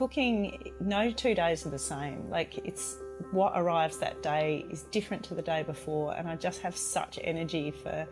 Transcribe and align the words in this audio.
cooking, 0.00 0.72
no 0.80 1.10
two 1.10 1.34
days 1.34 1.66
are 1.66 1.68
the 1.68 1.78
same. 1.78 2.26
Like 2.30 2.56
it's 2.64 2.96
what 3.32 3.52
arrives 3.54 3.98
that 3.98 4.22
day 4.22 4.64
is 4.70 4.84
different 4.84 5.22
to 5.24 5.34
the 5.34 5.42
day 5.42 5.62
before, 5.62 6.14
and 6.14 6.26
I 6.26 6.36
just 6.36 6.62
have 6.62 6.74
such 6.74 7.18
energy 7.22 7.70
for 7.70 8.08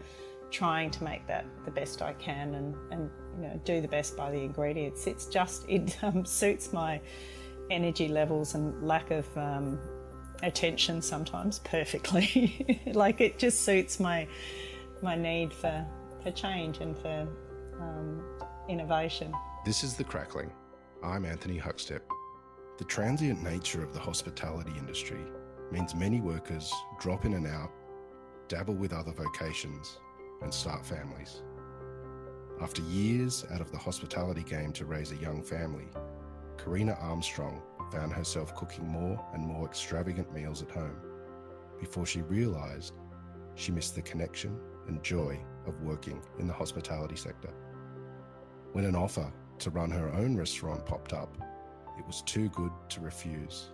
trying 0.50 0.90
to 0.90 1.02
make 1.02 1.26
that 1.28 1.46
the 1.64 1.70
best 1.70 2.02
I 2.02 2.12
can 2.12 2.54
and, 2.56 2.74
and 2.90 3.10
you 3.36 3.48
know 3.48 3.60
do 3.64 3.80
the 3.80 3.88
best 3.88 4.18
by 4.18 4.30
the 4.30 4.36
ingredients. 4.36 5.06
It's 5.06 5.24
just 5.24 5.64
it 5.66 5.96
um, 6.02 6.26
suits 6.26 6.74
my 6.74 7.00
energy 7.70 8.08
levels 8.08 8.54
and 8.54 8.86
lack 8.86 9.10
of 9.10 9.26
um, 9.38 9.78
attention 10.42 11.00
sometimes 11.00 11.58
perfectly. 11.64 12.82
like 12.92 13.22
it 13.22 13.38
just 13.38 13.62
suits 13.64 13.98
my 13.98 14.28
my 15.00 15.16
need 15.16 15.54
for 15.54 15.86
for 16.22 16.30
change 16.32 16.80
and 16.80 16.94
for 16.98 17.26
um, 17.80 18.22
innovation. 18.68 19.32
This 19.64 19.82
is 19.82 19.94
the 19.94 20.04
crackling. 20.04 20.52
I'm 21.02 21.24
Anthony 21.24 21.60
Huckstep. 21.60 22.00
The 22.76 22.84
transient 22.84 23.40
nature 23.40 23.84
of 23.84 23.92
the 23.92 24.00
hospitality 24.00 24.72
industry 24.76 25.20
means 25.70 25.94
many 25.94 26.20
workers 26.20 26.72
drop 26.98 27.24
in 27.24 27.34
and 27.34 27.46
out, 27.46 27.70
dabble 28.48 28.74
with 28.74 28.92
other 28.92 29.12
vocations, 29.12 30.00
and 30.42 30.52
start 30.52 30.84
families. 30.84 31.42
After 32.60 32.82
years 32.82 33.46
out 33.52 33.60
of 33.60 33.70
the 33.70 33.78
hospitality 33.78 34.42
game 34.42 34.72
to 34.72 34.86
raise 34.86 35.12
a 35.12 35.16
young 35.16 35.40
family, 35.40 35.86
Karena 36.56 37.00
Armstrong 37.00 37.62
found 37.92 38.12
herself 38.12 38.56
cooking 38.56 38.88
more 38.88 39.24
and 39.34 39.46
more 39.46 39.66
extravagant 39.66 40.34
meals 40.34 40.62
at 40.62 40.70
home 40.72 40.98
before 41.78 42.06
she 42.06 42.22
realised 42.22 42.94
she 43.54 43.70
missed 43.70 43.94
the 43.94 44.02
connection 44.02 44.58
and 44.88 45.00
joy 45.04 45.38
of 45.64 45.80
working 45.80 46.20
in 46.40 46.48
the 46.48 46.52
hospitality 46.52 47.16
sector. 47.16 47.54
When 48.72 48.84
an 48.84 48.96
offer 48.96 49.32
to 49.60 49.70
run 49.70 49.90
her 49.90 50.12
own 50.14 50.36
restaurant 50.36 50.84
popped 50.86 51.12
up, 51.12 51.36
it 51.98 52.06
was 52.06 52.22
too 52.22 52.48
good 52.50 52.72
to 52.90 53.00
refuse. 53.00 53.70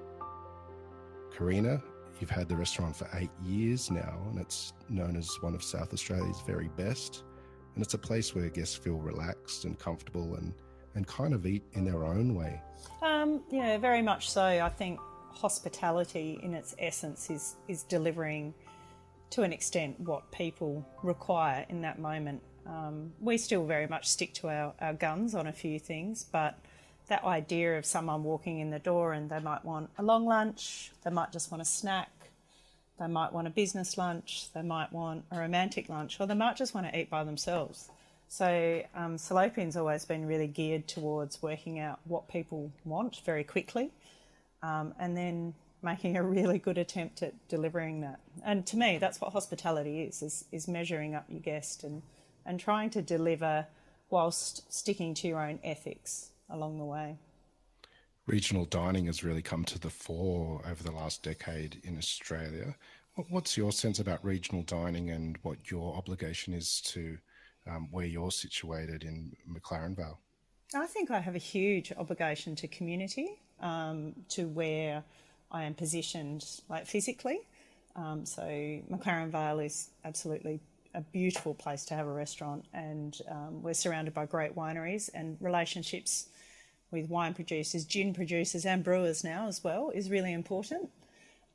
Karena, 1.36 1.82
you've 2.20 2.30
had 2.30 2.48
the 2.48 2.56
restaurant 2.56 2.96
for 2.96 3.08
eight 3.14 3.30
years 3.42 3.90
now, 3.90 4.16
and 4.30 4.38
it's 4.38 4.72
known 4.88 5.16
as 5.16 5.28
one 5.40 5.54
of 5.54 5.62
South 5.62 5.92
Australia's 5.92 6.40
very 6.46 6.68
best. 6.76 7.24
And 7.74 7.82
it's 7.82 7.94
a 7.94 7.98
place 7.98 8.34
where 8.34 8.48
guests 8.48 8.76
feel 8.76 8.96
relaxed 8.96 9.64
and 9.64 9.78
comfortable 9.78 10.36
and, 10.36 10.54
and 10.94 11.06
kind 11.06 11.34
of 11.34 11.44
eat 11.44 11.64
in 11.72 11.84
their 11.84 12.04
own 12.04 12.34
way. 12.34 12.62
Um, 13.02 13.42
yeah, 13.50 13.78
very 13.78 14.00
much 14.00 14.30
so. 14.30 14.42
I 14.42 14.68
think 14.68 15.00
hospitality 15.30 16.38
in 16.42 16.54
its 16.54 16.76
essence 16.78 17.30
is, 17.30 17.56
is 17.66 17.82
delivering 17.82 18.54
to 19.30 19.42
an 19.42 19.52
extent 19.52 19.98
what 19.98 20.30
people 20.30 20.86
require 21.02 21.66
in 21.68 21.80
that 21.82 21.98
moment. 21.98 22.40
Um, 22.66 23.12
we 23.20 23.36
still 23.38 23.64
very 23.64 23.86
much 23.86 24.08
stick 24.08 24.34
to 24.34 24.48
our, 24.48 24.72
our 24.80 24.94
guns 24.94 25.34
on 25.34 25.46
a 25.46 25.52
few 25.52 25.78
things, 25.78 26.24
but 26.30 26.58
that 27.08 27.24
idea 27.24 27.76
of 27.76 27.84
someone 27.84 28.24
walking 28.24 28.58
in 28.58 28.70
the 28.70 28.78
door 28.78 29.12
and 29.12 29.28
they 29.28 29.38
might 29.40 29.64
want 29.64 29.90
a 29.98 30.02
long 30.02 30.24
lunch, 30.24 30.90
they 31.04 31.10
might 31.10 31.32
just 31.32 31.50
want 31.50 31.60
a 31.60 31.66
snack, 31.66 32.10
they 32.98 33.06
might 33.06 33.32
want 33.32 33.46
a 33.46 33.50
business 33.50 33.98
lunch, 33.98 34.48
they 34.54 34.62
might 34.62 34.92
want 34.92 35.24
a 35.30 35.38
romantic 35.38 35.88
lunch, 35.88 36.18
or 36.20 36.26
they 36.26 36.34
might 36.34 36.56
just 36.56 36.74
want 36.74 36.90
to 36.90 36.98
eat 36.98 37.10
by 37.10 37.24
themselves. 37.24 37.90
So, 38.28 38.82
um, 38.94 39.16
Salopian's 39.16 39.76
always 39.76 40.04
been 40.04 40.26
really 40.26 40.46
geared 40.46 40.88
towards 40.88 41.42
working 41.42 41.78
out 41.78 42.00
what 42.04 42.26
people 42.28 42.72
want 42.84 43.20
very 43.24 43.44
quickly 43.44 43.90
um, 44.62 44.94
and 44.98 45.16
then 45.16 45.54
making 45.82 46.16
a 46.16 46.22
really 46.22 46.58
good 46.58 46.78
attempt 46.78 47.22
at 47.22 47.34
delivering 47.48 48.00
that. 48.00 48.18
And 48.44 48.66
to 48.66 48.76
me, 48.76 48.98
that's 48.98 49.20
what 49.20 49.32
hospitality 49.32 50.02
is, 50.02 50.22
is, 50.22 50.44
is 50.50 50.66
measuring 50.66 51.14
up 51.14 51.26
your 51.28 51.40
guest 51.40 51.84
and, 51.84 52.02
and 52.46 52.58
trying 52.60 52.90
to 52.90 53.02
deliver 53.02 53.66
whilst 54.10 54.72
sticking 54.72 55.14
to 55.14 55.28
your 55.28 55.40
own 55.40 55.58
ethics 55.64 56.30
along 56.50 56.78
the 56.78 56.84
way. 56.84 57.18
Regional 58.26 58.64
dining 58.64 59.06
has 59.06 59.22
really 59.22 59.42
come 59.42 59.64
to 59.64 59.78
the 59.78 59.90
fore 59.90 60.62
over 60.70 60.82
the 60.82 60.92
last 60.92 61.22
decade 61.22 61.80
in 61.84 61.98
Australia. 61.98 62.74
What's 63.28 63.56
your 63.56 63.70
sense 63.70 63.98
about 63.98 64.24
regional 64.24 64.62
dining 64.62 65.10
and 65.10 65.38
what 65.42 65.70
your 65.70 65.94
obligation 65.94 66.54
is 66.54 66.80
to 66.86 67.18
um, 67.68 67.88
where 67.90 68.06
you're 68.06 68.30
situated 68.30 69.04
in 69.04 69.32
McLaren 69.48 69.94
Vale? 69.94 70.18
I 70.74 70.86
think 70.86 71.10
I 71.10 71.20
have 71.20 71.34
a 71.34 71.38
huge 71.38 71.92
obligation 71.96 72.56
to 72.56 72.68
community, 72.68 73.38
um, 73.60 74.14
to 74.30 74.48
where 74.48 75.04
I 75.50 75.64
am 75.64 75.74
positioned, 75.74 76.44
like 76.68 76.86
physically. 76.86 77.40
Um, 77.94 78.26
so 78.26 78.42
McLaren 78.42 79.30
Vale 79.30 79.60
is 79.60 79.90
absolutely 80.04 80.60
a 80.94 81.00
beautiful 81.00 81.54
place 81.54 81.84
to 81.86 81.94
have 81.94 82.06
a 82.06 82.12
restaurant, 82.12 82.64
and 82.72 83.18
um, 83.30 83.62
we're 83.62 83.74
surrounded 83.74 84.14
by 84.14 84.26
great 84.26 84.54
wineries 84.54 85.10
and 85.12 85.36
relationships 85.40 86.28
with 86.90 87.08
wine 87.08 87.34
producers, 87.34 87.84
gin 87.84 88.14
producers, 88.14 88.64
and 88.64 88.84
brewers 88.84 89.24
now 89.24 89.48
as 89.48 89.62
well 89.64 89.90
is 89.90 90.10
really 90.10 90.32
important. 90.32 90.88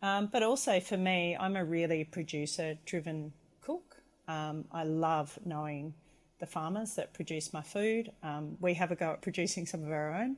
Um, 0.02 0.28
but 0.32 0.44
also 0.44 0.80
for 0.80 0.98
me, 0.98 1.36
I'm 1.40 1.56
a 1.56 1.66
really 1.66 2.04
producer 2.04 2.78
driven 2.86 3.34
cook. 3.62 3.98
Um, 4.28 4.66
I 4.72 4.84
love 4.84 5.38
knowing 5.46 5.94
the 6.40 6.46
farmers 6.46 6.96
that 6.96 7.14
produce 7.14 7.54
my 7.54 7.62
food. 7.62 8.12
Um, 8.24 8.58
we 8.62 8.74
have 8.76 8.92
a 8.92 8.96
go 8.96 9.12
at 9.12 9.22
producing 9.22 9.66
some 9.66 9.84
of 9.84 9.92
our 9.92 10.14
own. 10.14 10.38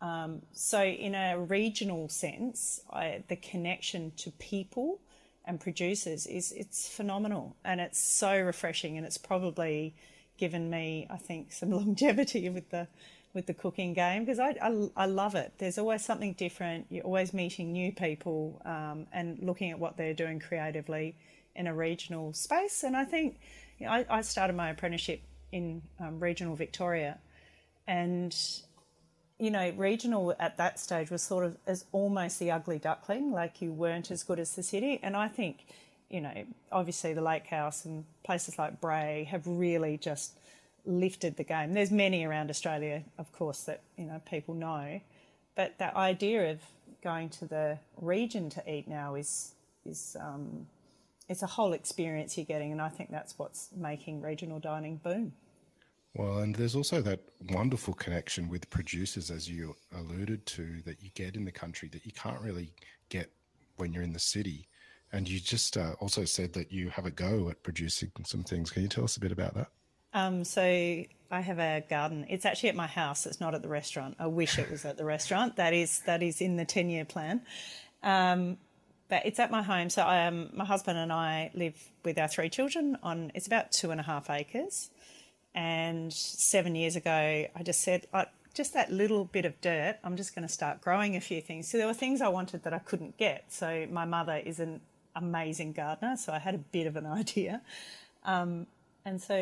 Um, 0.00 0.42
so, 0.52 0.82
in 0.82 1.14
a 1.14 1.38
regional 1.38 2.08
sense, 2.08 2.80
I, 2.92 3.22
the 3.28 3.36
connection 3.36 4.12
to 4.18 4.30
people 4.32 5.00
and 5.48 5.58
producers 5.58 6.26
is 6.26 6.52
it's 6.52 6.88
phenomenal 6.88 7.56
and 7.64 7.80
it's 7.80 7.98
so 7.98 8.38
refreshing 8.38 8.96
and 8.96 9.06
it's 9.06 9.18
probably 9.18 9.94
given 10.36 10.70
me, 10.70 11.06
I 11.10 11.16
think, 11.16 11.52
some 11.52 11.70
longevity 11.80 12.48
with 12.50 12.70
the 12.70 12.86
with 13.34 13.46
the 13.46 13.54
cooking 13.54 13.92
game 13.92 14.24
because 14.24 14.38
I, 14.38 14.56
I, 14.62 14.88
I, 14.96 15.06
love 15.06 15.34
it. 15.34 15.52
There's 15.58 15.76
always 15.76 16.02
something 16.02 16.32
different. 16.32 16.86
You're 16.88 17.04
always 17.04 17.34
meeting 17.34 17.72
new 17.72 17.92
people 17.92 18.62
um, 18.64 19.06
and 19.12 19.38
looking 19.40 19.70
at 19.70 19.78
what 19.78 19.98
they're 19.98 20.14
doing 20.14 20.40
creatively 20.40 21.14
in 21.54 21.66
a 21.66 21.74
regional 21.74 22.32
space. 22.32 22.84
And 22.84 22.96
I 22.96 23.04
think 23.04 23.38
you 23.78 23.86
know, 23.86 23.92
I, 23.92 24.06
I, 24.08 24.20
started 24.22 24.56
my 24.56 24.70
apprenticeship 24.70 25.20
in 25.52 25.82
um, 26.00 26.20
regional 26.20 26.56
Victoria, 26.56 27.18
and 27.86 28.34
you 29.38 29.50
know, 29.50 29.72
regional 29.76 30.34
at 30.38 30.56
that 30.56 30.78
stage 30.78 31.10
was 31.10 31.22
sort 31.22 31.44
of 31.44 31.56
as 31.66 31.84
almost 31.92 32.38
the 32.38 32.50
ugly 32.50 32.78
duckling, 32.78 33.30
like 33.30 33.62
you 33.62 33.72
weren't 33.72 34.10
as 34.10 34.22
good 34.22 34.40
as 34.40 34.54
the 34.56 34.62
city. 34.62 34.98
And 35.02 35.16
I 35.16 35.28
think, 35.28 35.66
you 36.10 36.20
know, 36.20 36.44
obviously 36.72 37.14
the 37.14 37.22
Lake 37.22 37.46
House 37.46 37.84
and 37.84 38.04
places 38.24 38.58
like 38.58 38.80
Brae 38.80 39.28
have 39.30 39.46
really 39.46 39.96
just 39.96 40.38
lifted 40.84 41.36
the 41.36 41.44
game. 41.44 41.74
There's 41.74 41.90
many 41.90 42.24
around 42.24 42.50
Australia, 42.50 43.04
of 43.18 43.30
course, 43.32 43.62
that 43.64 43.82
you 43.96 44.06
know 44.06 44.20
people 44.28 44.54
know, 44.54 45.00
but 45.54 45.78
that 45.78 45.94
idea 45.94 46.50
of 46.50 46.60
going 47.02 47.28
to 47.28 47.46
the 47.46 47.78
region 48.00 48.50
to 48.50 48.72
eat 48.72 48.88
now 48.88 49.14
is 49.14 49.52
is 49.84 50.16
um, 50.20 50.66
it's 51.28 51.42
a 51.42 51.46
whole 51.46 51.74
experience 51.74 52.36
you're 52.36 52.46
getting, 52.46 52.72
and 52.72 52.80
I 52.80 52.88
think 52.88 53.10
that's 53.10 53.38
what's 53.38 53.68
making 53.76 54.22
regional 54.22 54.58
dining 54.58 54.96
boom. 54.96 55.32
Well, 56.18 56.38
and 56.38 56.56
there's 56.56 56.74
also 56.74 57.00
that 57.02 57.20
wonderful 57.50 57.94
connection 57.94 58.48
with 58.48 58.68
producers, 58.70 59.30
as 59.30 59.48
you 59.48 59.76
alluded 59.96 60.46
to, 60.46 60.82
that 60.84 61.00
you 61.00 61.10
get 61.14 61.36
in 61.36 61.44
the 61.44 61.52
country 61.52 61.88
that 61.92 62.04
you 62.04 62.10
can't 62.10 62.40
really 62.40 62.72
get 63.08 63.30
when 63.76 63.92
you're 63.92 64.02
in 64.02 64.12
the 64.12 64.18
city. 64.18 64.66
And 65.12 65.28
you 65.28 65.38
just 65.38 65.76
uh, 65.76 65.92
also 66.00 66.24
said 66.24 66.54
that 66.54 66.72
you 66.72 66.90
have 66.90 67.06
a 67.06 67.12
go 67.12 67.48
at 67.50 67.62
producing 67.62 68.10
some 68.26 68.42
things. 68.42 68.70
Can 68.72 68.82
you 68.82 68.88
tell 68.88 69.04
us 69.04 69.16
a 69.16 69.20
bit 69.20 69.30
about 69.30 69.54
that? 69.54 69.68
Um, 70.12 70.42
so 70.42 70.60
I 70.60 71.40
have 71.40 71.60
a 71.60 71.84
garden. 71.88 72.26
It's 72.28 72.44
actually 72.44 72.70
at 72.70 72.74
my 72.74 72.88
house. 72.88 73.24
It's 73.24 73.40
not 73.40 73.54
at 73.54 73.62
the 73.62 73.68
restaurant. 73.68 74.16
I 74.18 74.26
wish 74.26 74.58
it 74.58 74.72
was 74.72 74.84
at 74.84 74.96
the 74.96 75.04
restaurant. 75.04 75.54
That 75.54 75.72
is 75.72 76.00
that 76.00 76.20
is 76.20 76.40
in 76.40 76.56
the 76.56 76.64
ten 76.64 76.90
year 76.90 77.04
plan. 77.04 77.42
Um, 78.02 78.58
but 79.08 79.24
it's 79.24 79.38
at 79.38 79.52
my 79.52 79.62
home. 79.62 79.88
So 79.88 80.06
um, 80.06 80.50
my 80.52 80.64
husband 80.64 80.98
and 80.98 81.12
I 81.12 81.52
live 81.54 81.80
with 82.04 82.18
our 82.18 82.28
three 82.28 82.48
children 82.48 82.98
on. 83.04 83.30
It's 83.36 83.46
about 83.46 83.70
two 83.70 83.92
and 83.92 84.00
a 84.00 84.02
half 84.02 84.28
acres. 84.30 84.90
And 85.58 86.12
seven 86.12 86.76
years 86.76 86.94
ago, 86.94 87.10
I 87.10 87.62
just 87.64 87.80
said, 87.80 88.06
just 88.54 88.74
that 88.74 88.92
little 88.92 89.24
bit 89.24 89.44
of 89.44 89.60
dirt. 89.60 89.96
I'm 90.04 90.16
just 90.16 90.32
going 90.32 90.46
to 90.46 90.52
start 90.52 90.80
growing 90.80 91.16
a 91.16 91.20
few 91.20 91.40
things. 91.40 91.66
So 91.66 91.78
there 91.78 91.88
were 91.88 91.94
things 91.94 92.20
I 92.20 92.28
wanted 92.28 92.62
that 92.62 92.72
I 92.72 92.78
couldn't 92.78 93.16
get. 93.16 93.46
So 93.48 93.88
my 93.90 94.04
mother 94.04 94.36
is 94.36 94.60
an 94.60 94.80
amazing 95.16 95.72
gardener, 95.72 96.16
so 96.16 96.32
I 96.32 96.38
had 96.38 96.54
a 96.54 96.58
bit 96.58 96.86
of 96.86 96.94
an 96.94 97.06
idea. 97.22 97.60
Um, 98.24 98.68
and 99.04 99.20
so 99.20 99.34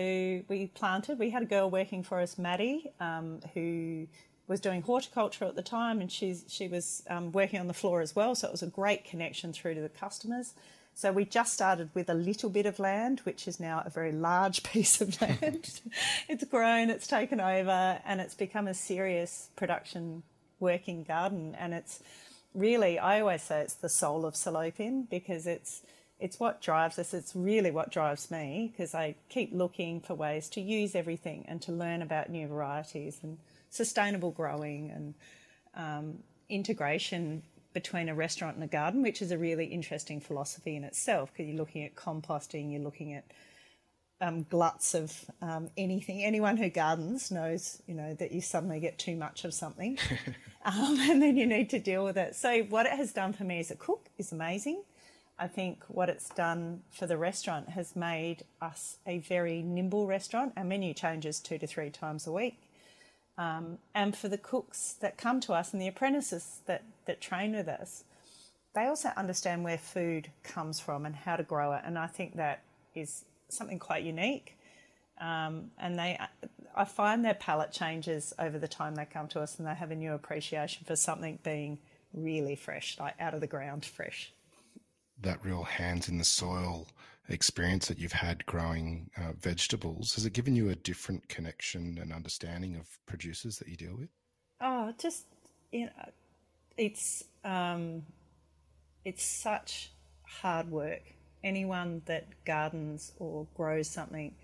we 0.49 0.71
planted. 0.75 1.19
We 1.19 1.29
had 1.29 1.43
a 1.43 1.47
girl 1.47 1.69
working 1.69 2.03
for 2.03 2.19
us, 2.19 2.39
Maddie, 2.39 2.93
um, 2.99 3.41
who 3.53 4.07
was 4.49 4.59
doing 4.59 4.81
horticulture 4.81 5.45
at 5.45 5.55
the 5.55 5.63
time, 5.63 6.01
and 6.01 6.11
she's 6.11 6.47
she 6.49 6.67
was 6.67 7.03
um, 7.11 7.31
working 7.31 7.61
on 7.61 7.67
the 7.67 7.75
floor 7.75 8.01
as 8.01 8.17
well. 8.17 8.35
So 8.35 8.49
it 8.49 8.53
was 8.53 8.63
a 8.63 8.69
great 8.69 9.05
connection 9.05 9.53
through 9.53 9.75
to 9.75 9.83
the 9.83 9.91
customers. 9.91 10.55
So 10.97 11.13
we 11.13 11.27
just 11.27 11.53
started 11.53 11.91
with 11.93 12.09
a 12.09 12.15
little 12.15 12.49
bit 12.49 12.65
of 12.65 12.79
land, 12.79 13.21
which 13.25 13.47
is 13.47 13.61
now 13.61 13.83
a 13.85 13.91
very 13.91 14.13
large 14.13 14.63
piece 14.73 15.03
of 15.03 15.21
land. 15.21 15.83
it's 16.29 16.45
grown, 16.45 16.89
it's 16.89 17.07
taken 17.07 17.39
over, 17.39 18.01
and 18.07 18.19
it's 18.19 18.35
become 18.35 18.67
a 18.67 18.73
serious 18.73 19.51
production 19.57 20.23
working 20.59 21.05
garden. 21.05 21.55
And 21.59 21.75
it's 21.75 22.01
really, 22.55 22.99
I 22.99 23.21
always 23.21 23.43
say 23.43 23.61
it's 23.61 23.75
the 23.75 23.91
soul 23.91 24.25
of 24.25 24.35
Salopian 24.35 25.09
because 25.11 25.47
it's 25.47 25.83
it's 26.19 26.41
what 26.41 26.63
drives 26.63 26.99
us. 26.99 27.13
It's 27.13 27.37
really 27.37 27.71
what 27.71 27.93
drives 27.93 28.31
me 28.31 28.73
because 28.73 28.95
I 28.95 29.17
keep 29.29 29.53
looking 29.53 30.01
for 30.01 30.15
ways 30.15 30.49
to 30.51 30.63
use 30.63 30.95
everything 30.95 31.45
and 31.47 31.61
to 31.61 31.73
learn 31.73 32.01
about 32.01 32.31
new 32.31 32.49
varieties 32.49 33.21
and 33.23 33.37
sustainable 33.69 34.31
growing 34.31 34.91
and 34.91 35.15
um, 35.75 36.19
integration 36.49 37.43
between 37.77 38.09
a 38.09 38.15
restaurant 38.15 38.55
and 38.55 38.65
a 38.65 38.67
garden, 38.67 39.03
which 39.03 39.21
is 39.21 39.31
a 39.31 39.37
really 39.37 39.67
interesting 39.67 40.19
philosophy 40.19 40.77
in 40.77 40.83
itself 40.83 41.31
because 41.31 41.47
you're 41.47 41.59
looking 41.59 41.85
at 41.85 41.95
composting, 41.95 42.73
you're 42.73 42.81
looking 42.81 43.13
at 43.13 43.25
um, 44.23 44.45
gluts 44.45 44.95
of 44.95 45.13
um, 45.43 45.69
anything. 45.77 46.25
Anyone 46.25 46.57
who 46.57 46.71
gardens 46.71 47.31
knows, 47.31 47.83
you 47.87 47.95
know, 47.95 48.15
that 48.15 48.33
you 48.33 48.41
suddenly 48.41 48.81
get 48.81 48.99
too 48.99 49.15
much 49.15 49.45
of 49.45 49.53
something, 49.53 49.99
um, 50.65 50.97
and 51.01 51.21
then 51.21 51.37
you 51.37 51.47
need 51.47 51.69
to 51.69 51.79
deal 51.79 52.03
with 52.03 52.17
it. 52.17 52.35
So 52.35 52.63
what 52.63 52.87
it 52.87 52.93
has 52.93 53.13
done 53.13 53.35
for 53.35 53.45
me 53.45 53.61
as 53.61 53.71
a 53.71 53.77
cook 53.77 54.09
is 54.17 54.33
amazing. 54.33 54.83
I 55.39 55.47
think 55.47 55.85
what 55.89 56.09
it's 56.09 56.31
done 56.31 56.81
for 56.91 57.07
the 57.07 57.19
restaurant 57.19 57.69
has 57.69 57.95
made 57.95 58.45
us 58.63 58.97
a 59.07 59.19
very 59.19 59.61
nimble 59.61 60.07
restaurant. 60.07 60.55
Our 60.57 60.65
menu 60.65 60.95
changes 60.95 61.41
two 61.41 61.59
to 61.59 61.67
three 61.67 61.91
times 61.91 62.27
a 62.27 62.33
week. 62.33 62.59
Um, 63.39 63.79
and 63.95 64.17
for 64.17 64.29
the 64.29 64.39
cooks 64.39 64.95
that 65.01 65.19
come 65.19 65.41
to 65.43 65.53
us 65.53 65.73
and 65.73 65.83
the 65.83 65.89
apprentices 65.89 66.61
that, 66.67 66.83
that 67.05 67.21
train 67.21 67.55
with 67.55 67.69
us, 67.69 68.05
they 68.75 68.87
also 68.87 69.11
understand 69.17 69.65
where 69.65 69.79
food 69.79 70.31
comes 70.43 70.81
from 70.81 71.07
and 71.07 71.15
how 71.15 71.37
to 71.37 71.43
grow 71.43 71.73
it. 71.73 71.83
And 71.85 71.99
I 71.99 72.07
think 72.07 72.37
that 72.37 72.63
is 72.95 73.25
something 73.49 73.79
quite 73.79 74.05
unique. 74.05 74.57
Um, 75.21 75.71
and 75.79 75.99
they, 75.99 76.19
I 76.75 76.85
find 76.85 77.25
their 77.25 77.35
palate 77.35 77.73
changes 77.73 78.35
over 78.39 78.59
the 78.59 78.69
time 78.69 78.95
they 78.95 79.07
come 79.07 79.29
to 79.29 79.41
us, 79.41 79.59
and 79.59 79.67
they 79.67 79.75
have 79.75 79.91
a 79.91 79.97
new 79.97 80.13
appreciation 80.13 80.85
for 80.87 80.95
something 80.95 81.39
being 81.43 81.79
really 82.13 82.55
fresh, 82.55 82.99
like 82.99 83.15
out 83.19 83.33
of 83.33 83.41
the 83.41 83.47
ground, 83.47 83.85
fresh. 83.85 84.33
That 85.23 85.43
real 85.43 85.65
hands 85.65 86.09
in 86.09 86.19
the 86.19 86.25
soil 86.25 86.87
experience 87.29 87.89
that 87.89 87.99
you've 87.99 88.13
had 88.13 88.47
growing 88.47 89.11
uh, 89.17 89.33
vegetables 89.41 90.15
has 90.15 90.27
it 90.27 90.33
given 90.33 90.55
you 90.55 90.71
a 90.71 90.77
different 90.77 91.29
connection 91.29 91.99
and 92.01 92.13
understanding 92.13 92.77
of 92.77 92.87
producers 93.07 93.59
that 93.59 93.69
you 93.69 93.77
deal 93.77 93.97
with? 93.97 94.09
Oh, 94.61 94.93
just 94.99 95.27
you 95.73 95.87
know, 95.87 96.11
it's 96.77 97.25
um, 97.45 98.03
it's 99.05 99.25
such 99.25 99.91
hard 100.23 100.71
work 100.71 101.03
anyone 101.45 102.03
that 102.07 102.27
gardens 102.45 103.13
or 103.19 103.47
grows 103.55 103.89
something 103.89 104.35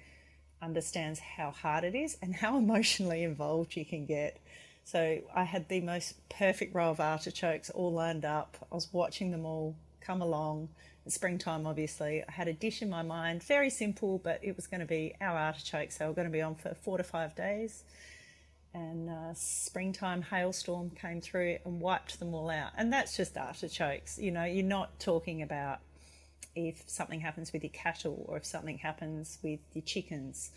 understands 0.62 1.18
how 1.18 1.50
hard 1.50 1.84
it 1.84 1.94
is 1.94 2.16
and 2.22 2.36
how 2.36 2.56
emotionally 2.64 3.24
involved 3.24 3.76
you 3.76 3.84
can 3.84 4.06
get. 4.06 4.38
So 4.84 5.18
I 5.34 5.44
had 5.44 5.68
the 5.68 5.80
most 5.80 6.28
perfect 6.28 6.74
row 6.74 6.90
of 6.90 7.00
artichokes 7.00 7.70
all 7.70 7.92
lined 7.92 8.24
up. 8.24 8.56
I 8.70 8.74
was 8.74 8.88
watching 8.92 9.30
them 9.30 9.44
all 9.44 9.74
come 10.04 10.22
along. 10.22 10.68
It's 11.04 11.14
springtime, 11.14 11.66
obviously. 11.66 12.22
I 12.26 12.30
had 12.30 12.48
a 12.48 12.52
dish 12.52 12.82
in 12.82 12.90
my 12.90 13.02
mind, 13.02 13.42
very 13.42 13.70
simple, 13.70 14.18
but 14.18 14.40
it 14.42 14.56
was 14.56 14.66
going 14.66 14.80
to 14.80 14.86
be 14.86 15.14
our 15.20 15.36
artichokes. 15.36 15.98
we're 16.00 16.12
going 16.12 16.28
to 16.28 16.32
be 16.32 16.42
on 16.42 16.54
for 16.54 16.74
four 16.74 16.98
to 16.98 17.04
five 17.04 17.34
days. 17.34 17.84
And 18.74 19.10
uh, 19.10 19.34
springtime 19.34 20.22
hailstorm 20.22 20.90
came 20.90 21.20
through 21.20 21.58
and 21.64 21.80
wiped 21.80 22.18
them 22.18 22.34
all 22.34 22.48
out. 22.48 22.70
And 22.76 22.92
that's 22.92 23.16
just 23.16 23.36
artichokes. 23.36 24.18
You 24.18 24.30
know, 24.30 24.44
you're 24.44 24.64
not 24.64 24.98
talking 24.98 25.42
about 25.42 25.80
if 26.54 26.82
something 26.86 27.20
happens 27.20 27.52
with 27.52 27.62
your 27.62 27.72
cattle 27.72 28.24
or 28.28 28.36
if 28.36 28.46
something 28.46 28.78
happens 28.78 29.38
with 29.42 29.60
your 29.74 29.82
chickens. 29.82 30.52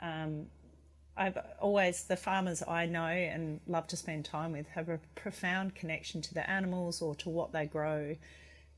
Um, 0.00 0.46
I've 1.16 1.38
always, 1.60 2.04
the 2.04 2.16
farmers 2.16 2.62
I 2.66 2.86
know 2.86 3.06
and 3.06 3.60
love 3.66 3.86
to 3.88 3.96
spend 3.96 4.26
time 4.26 4.52
with 4.52 4.68
have 4.68 4.88
a 4.88 5.00
profound 5.14 5.74
connection 5.74 6.20
to 6.22 6.34
the 6.34 6.48
animals 6.48 7.00
or 7.00 7.14
to 7.16 7.30
what 7.30 7.52
they 7.52 7.66
grow. 7.66 8.16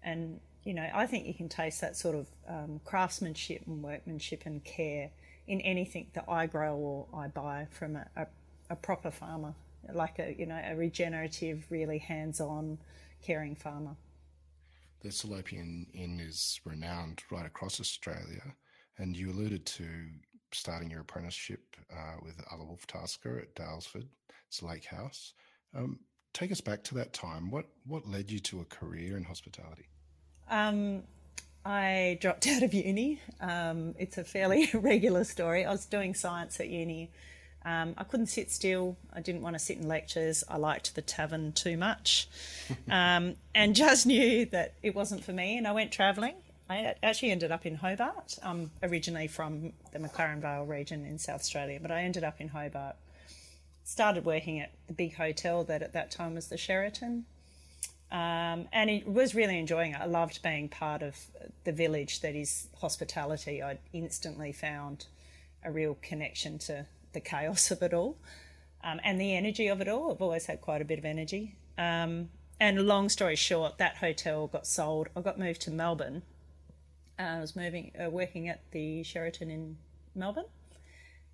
And, 0.03 0.41
you 0.65 0.75
know, 0.75 0.89
I 0.95 1.06
think 1.06 1.27
you 1.27 1.35
can 1.35 1.49
taste 1.49 1.81
that 1.81 1.97
sort 1.97 2.15
of 2.15 2.27
um, 2.49 2.81
craftsmanship 2.85 3.62
and 3.67 3.83
workmanship 3.83 4.43
and 4.47 4.62
care 4.65 5.11
in 5.47 5.61
anything 5.62 6.09
that 6.15 6.25
I 6.29 6.47
grow 6.47 6.77
or 6.77 7.06
I 7.15 7.29
buy 7.29 7.67
from 7.71 7.97
a, 7.97 8.06
a, 8.17 8.27
a 8.71 8.77
proper 8.77 9.11
farmer, 9.11 9.55
like 9.93 10.19
a, 10.19 10.35
you 10.39 10.47
know, 10.47 10.61
a 10.62 10.75
regenerative, 10.77 11.67
really 11.71 11.99
hands 11.99 12.41
on, 12.41 12.79
caring 13.23 13.56
farmer 13.56 13.97
the 15.00 15.09
Salopian 15.09 15.87
Inn 15.95 16.21
is 16.21 16.61
renowned 16.65 17.23
right 17.31 17.47
across 17.47 17.81
Australia, 17.81 18.43
and 18.99 19.17
you 19.17 19.31
alluded 19.31 19.65
to 19.67 19.87
starting 20.53 20.91
your 20.91 21.03
apprenticeship 21.03 21.77
uh, 21.93 22.17
with 22.23 22.41
Alla 22.50 22.65
Wolf-Tasker 22.65 23.39
at 23.39 23.55
Daylesford. 23.55 24.09
It's 24.49 24.62
lake 24.62 24.87
house. 24.87 25.35
Um, 25.75 26.00
take 26.32 26.52
us 26.52 26.60
back 26.60 26.84
to 26.84 26.94
that 26.96 27.12
time. 27.12 27.50
What 27.50 27.66
what 27.86 28.06
led 28.06 28.30
you 28.30 28.38
to 28.40 28.60
a 28.60 28.64
career 28.64 29.16
in 29.16 29.25
hospitality? 29.25 29.86
Um, 30.50 31.02
I 31.64 32.19
dropped 32.20 32.46
out 32.48 32.62
of 32.62 32.75
uni. 32.75 33.20
Um, 33.40 33.94
it's 33.98 34.19
a 34.19 34.25
fairly 34.25 34.70
regular 34.75 35.25
story. 35.25 35.64
I 35.64 35.70
was 35.70 35.86
doing 35.86 36.14
science 36.14 36.60
at 36.60 36.69
uni 36.69 37.10
um, 37.64 37.94
I 37.98 38.04
couldn't 38.04 38.26
sit 38.26 38.50
still. 38.50 38.96
I 39.12 39.20
didn't 39.20 39.42
want 39.42 39.54
to 39.54 39.58
sit 39.58 39.78
in 39.78 39.88
lectures. 39.88 40.44
I 40.48 40.56
liked 40.56 40.94
the 40.94 41.02
tavern 41.02 41.52
too 41.52 41.76
much, 41.76 42.28
um, 42.90 43.34
and 43.54 43.75
just 43.75 44.06
knew 44.06 44.46
that 44.46 44.75
it 44.82 44.94
wasn't 44.94 45.25
for 45.25 45.32
me. 45.32 45.58
And 45.58 45.66
I 45.66 45.72
went 45.72 45.92
travelling. 45.92 46.34
I 46.70 46.94
actually 47.02 47.30
ended 47.30 47.50
up 47.50 47.64
in 47.66 47.76
Hobart. 47.76 48.38
I'm 48.42 48.70
originally 48.82 49.26
from 49.26 49.72
the 49.92 49.98
McLaren 49.98 50.40
Vale 50.40 50.64
region 50.64 51.04
in 51.04 51.19
South 51.19 51.40
Australia, 51.40 51.78
but 51.80 51.90
I 51.90 52.02
ended 52.02 52.25
up 52.25 52.40
in 52.40 52.48
Hobart. 52.48 52.96
Started 53.88 54.26
working 54.26 54.61
at 54.61 54.73
the 54.87 54.93
big 54.93 55.14
hotel 55.14 55.64
that 55.64 55.81
at 55.81 55.94
that 55.94 56.11
time 56.11 56.35
was 56.35 56.49
the 56.49 56.58
Sheraton, 56.58 57.25
um, 58.12 58.69
and 58.70 58.90
it 58.90 59.08
was 59.08 59.35
really 59.35 59.58
enjoying 59.58 59.93
it. 59.93 59.99
I 59.99 60.05
loved 60.05 60.43
being 60.43 60.69
part 60.69 61.02
of 61.02 61.17
the 61.64 61.73
village 61.73 62.20
that 62.20 62.35
is 62.35 62.69
hospitality. 62.82 63.62
I 63.62 63.79
instantly 63.94 64.52
found 64.52 65.06
a 65.64 65.73
real 65.73 65.96
connection 66.02 66.58
to 66.58 66.85
the 67.14 67.20
chaos 67.20 67.70
of 67.70 67.81
it 67.82 67.94
all 67.94 68.19
um, 68.85 69.00
and 69.02 69.19
the 69.19 69.35
energy 69.35 69.69
of 69.69 69.81
it 69.81 69.88
all. 69.88 70.12
I've 70.12 70.20
always 70.20 70.44
had 70.44 70.61
quite 70.61 70.82
a 70.82 70.85
bit 70.85 70.99
of 70.99 71.06
energy. 71.06 71.56
Um, 71.79 72.29
and 72.61 72.87
long 72.87 73.08
story 73.08 73.37
short, 73.37 73.79
that 73.79 73.96
hotel 73.96 74.49
got 74.49 74.67
sold. 74.67 75.08
I 75.17 75.23
got 75.23 75.38
moved 75.38 75.62
to 75.62 75.70
Melbourne. 75.70 76.25
Uh, 77.19 77.23
I 77.23 77.40
was 77.40 77.56
moving, 77.56 77.93
uh, 77.99 78.11
working 78.11 78.50
at 78.50 78.61
the 78.70 79.02
Sheraton 79.02 79.50
in 79.50 79.79
Melbourne, 80.14 80.44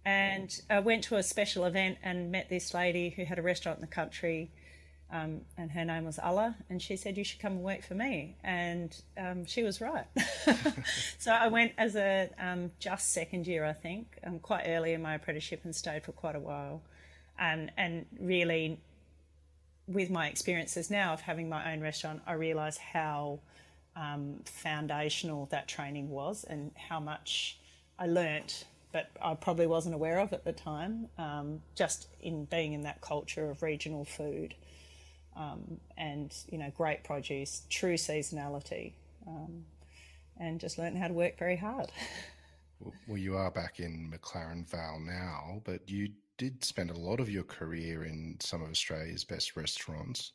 and 0.04 0.60
I 0.68 0.80
went 0.80 1.04
to 1.04 1.16
a 1.16 1.22
special 1.22 1.64
event 1.64 1.98
and 2.02 2.30
met 2.30 2.48
this 2.48 2.74
lady 2.74 3.10
who 3.10 3.24
had 3.24 3.38
a 3.38 3.42
restaurant 3.42 3.78
in 3.78 3.80
the 3.82 3.86
country 3.94 4.50
um, 5.14 5.42
and 5.56 5.70
her 5.70 5.84
name 5.84 6.04
was 6.04 6.18
Alla, 6.18 6.56
and 6.68 6.82
she 6.82 6.96
said, 6.96 7.16
You 7.16 7.22
should 7.22 7.38
come 7.38 7.52
and 7.52 7.62
work 7.62 7.82
for 7.84 7.94
me. 7.94 8.36
And 8.42 8.96
um, 9.16 9.46
she 9.46 9.62
was 9.62 9.80
right. 9.80 10.06
so 11.18 11.30
I 11.30 11.46
went 11.46 11.72
as 11.78 11.94
a 11.94 12.30
um, 12.38 12.72
just 12.80 13.12
second 13.12 13.46
year, 13.46 13.64
I 13.64 13.74
think, 13.74 14.18
um, 14.24 14.40
quite 14.40 14.64
early 14.66 14.92
in 14.92 15.02
my 15.02 15.14
apprenticeship 15.14 15.60
and 15.62 15.74
stayed 15.74 16.02
for 16.02 16.12
quite 16.12 16.34
a 16.34 16.40
while. 16.40 16.82
And, 17.38 17.70
and 17.76 18.06
really, 18.18 18.80
with 19.86 20.10
my 20.10 20.26
experiences 20.26 20.90
now 20.90 21.12
of 21.12 21.20
having 21.20 21.48
my 21.48 21.72
own 21.72 21.80
restaurant, 21.80 22.22
I 22.26 22.32
realise 22.32 22.78
how 22.78 23.38
um, 23.94 24.40
foundational 24.46 25.46
that 25.52 25.68
training 25.68 26.10
was 26.10 26.42
and 26.42 26.72
how 26.88 26.98
much 26.98 27.58
I 28.00 28.06
learnt 28.06 28.64
but 28.94 29.10
I 29.20 29.34
probably 29.34 29.66
wasn't 29.66 29.96
aware 29.96 30.20
of 30.20 30.32
at 30.32 30.44
the 30.44 30.52
time, 30.52 31.08
um, 31.18 31.60
just 31.74 32.06
in 32.20 32.44
being 32.44 32.74
in 32.74 32.82
that 32.82 33.00
culture 33.00 33.50
of 33.50 33.60
regional 33.60 34.04
food 34.04 34.54
um, 35.36 35.80
and 35.98 36.32
you 36.48 36.58
know 36.58 36.70
great 36.76 37.02
produce, 37.02 37.62
true 37.68 37.94
seasonality, 37.94 38.92
um, 39.26 39.64
and 40.38 40.60
just 40.60 40.78
learned 40.78 40.96
how 40.96 41.08
to 41.08 41.12
work 41.12 41.36
very 41.36 41.56
hard. 41.56 41.90
well, 43.08 43.18
you 43.18 43.36
are 43.36 43.50
back 43.50 43.80
in 43.80 44.14
McLaren 44.14 44.64
Vale 44.70 45.00
now, 45.00 45.60
but 45.64 45.90
you 45.90 46.10
did 46.38 46.62
spend 46.62 46.90
a 46.90 46.96
lot 46.96 47.18
of 47.18 47.28
your 47.28 47.42
career 47.42 48.04
in 48.04 48.36
some 48.38 48.62
of 48.62 48.70
Australia's 48.70 49.24
best 49.24 49.56
restaurants. 49.56 50.30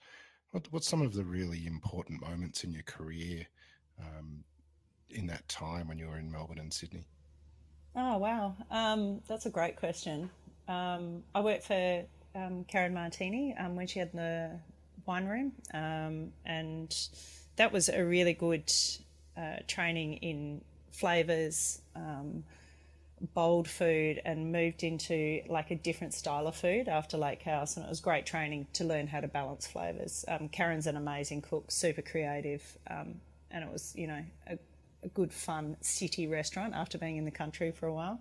What, 0.52 0.68
what's 0.72 0.90
some 0.90 1.02
of 1.02 1.14
the 1.14 1.24
really 1.24 1.66
important 1.66 2.20
moments 2.20 2.66
in 2.66 2.74
your 2.74 2.84
career 2.84 3.46
um, 4.02 4.44
in 5.12 5.28
that 5.28 5.48
time 5.48 5.88
when 5.88 5.98
you 5.98 6.08
were 6.08 6.18
in 6.18 6.30
Melbourne 6.30 6.60
and 6.60 6.74
Sydney? 6.74 7.06
Oh 8.02 8.18
wow, 8.18 8.56
um, 8.72 9.20
that's 9.28 9.46
a 9.46 9.50
great 9.50 9.76
question. 9.76 10.30
Um, 10.70 11.22
I 11.36 11.42
worked 11.42 11.66
for 11.66 12.06
um, 12.34 12.64
Karen 12.64 12.94
Martini 12.94 13.54
um, 13.60 13.76
when 13.76 13.88
she 13.88 14.00
had 14.00 14.14
the 14.14 14.52
wine 15.06 15.26
room, 15.26 15.52
um, 15.74 16.32
and 16.46 16.96
that 17.58 17.74
was 17.74 17.90
a 17.90 18.06
really 18.06 18.32
good 18.32 18.72
uh, 19.36 19.58
training 19.68 20.14
in 20.14 20.62
flavors, 20.92 21.82
um, 21.94 22.46
bold 23.34 23.68
food, 23.68 24.22
and 24.24 24.50
moved 24.50 24.84
into 24.84 25.42
like 25.50 25.70
a 25.70 25.76
different 25.76 26.14
style 26.14 26.48
of 26.48 26.56
food 26.56 26.88
after 26.88 27.18
Lake 27.18 27.44
House, 27.44 27.76
and 27.76 27.86
it 27.86 27.90
was 27.90 28.00
great 28.00 28.26
training 28.26 28.66
to 28.72 28.86
learn 28.86 29.08
how 29.08 29.20
to 29.20 29.28
balance 29.28 29.68
flavors. 29.68 30.24
Karen's 30.54 30.88
an 30.88 30.96
amazing 30.96 31.42
cook, 31.42 31.70
super 31.70 32.02
creative, 32.02 32.78
and 32.88 33.20
it 33.52 33.70
was 33.70 33.94
you 33.98 34.08
know 34.08 34.24
a, 34.48 34.58
good 35.08 35.32
fun 35.32 35.78
city 35.82 36.28
restaurant 36.28 36.74
after 36.74 36.98
being 36.98 37.18
in 37.18 37.26
the 37.26 37.32
country 37.32 37.72
for 37.72 37.88
a 37.88 37.94
while. 37.94 38.20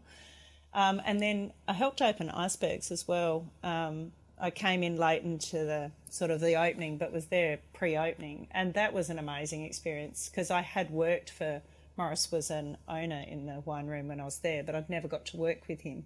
Um, 0.72 1.00
and 1.04 1.20
then 1.20 1.52
I 1.66 1.72
helped 1.72 2.00
open 2.00 2.30
icebergs 2.30 2.90
as 2.92 3.08
well. 3.08 3.50
Um, 3.62 4.12
I 4.40 4.50
came 4.50 4.82
in 4.84 4.96
late 4.96 5.22
into 5.24 5.56
the 5.64 5.90
sort 6.10 6.30
of 6.30 6.40
the 6.40 6.54
opening, 6.54 6.98
but 6.98 7.12
was 7.12 7.26
there 7.26 7.58
pre-opening, 7.74 8.46
and 8.52 8.74
that 8.74 8.92
was 8.92 9.10
an 9.10 9.18
amazing 9.18 9.64
experience 9.64 10.28
because 10.28 10.50
I 10.50 10.60
had 10.60 10.90
worked 10.90 11.30
for 11.30 11.62
Maurice 11.96 12.30
was 12.30 12.50
an 12.50 12.76
owner 12.88 13.24
in 13.26 13.46
the 13.46 13.60
wine 13.64 13.86
room 13.88 14.06
when 14.08 14.20
I 14.20 14.24
was 14.24 14.38
there, 14.38 14.62
but 14.62 14.74
I'd 14.76 14.88
never 14.88 15.08
got 15.08 15.26
to 15.26 15.36
work 15.36 15.66
with 15.68 15.80
him. 15.80 16.04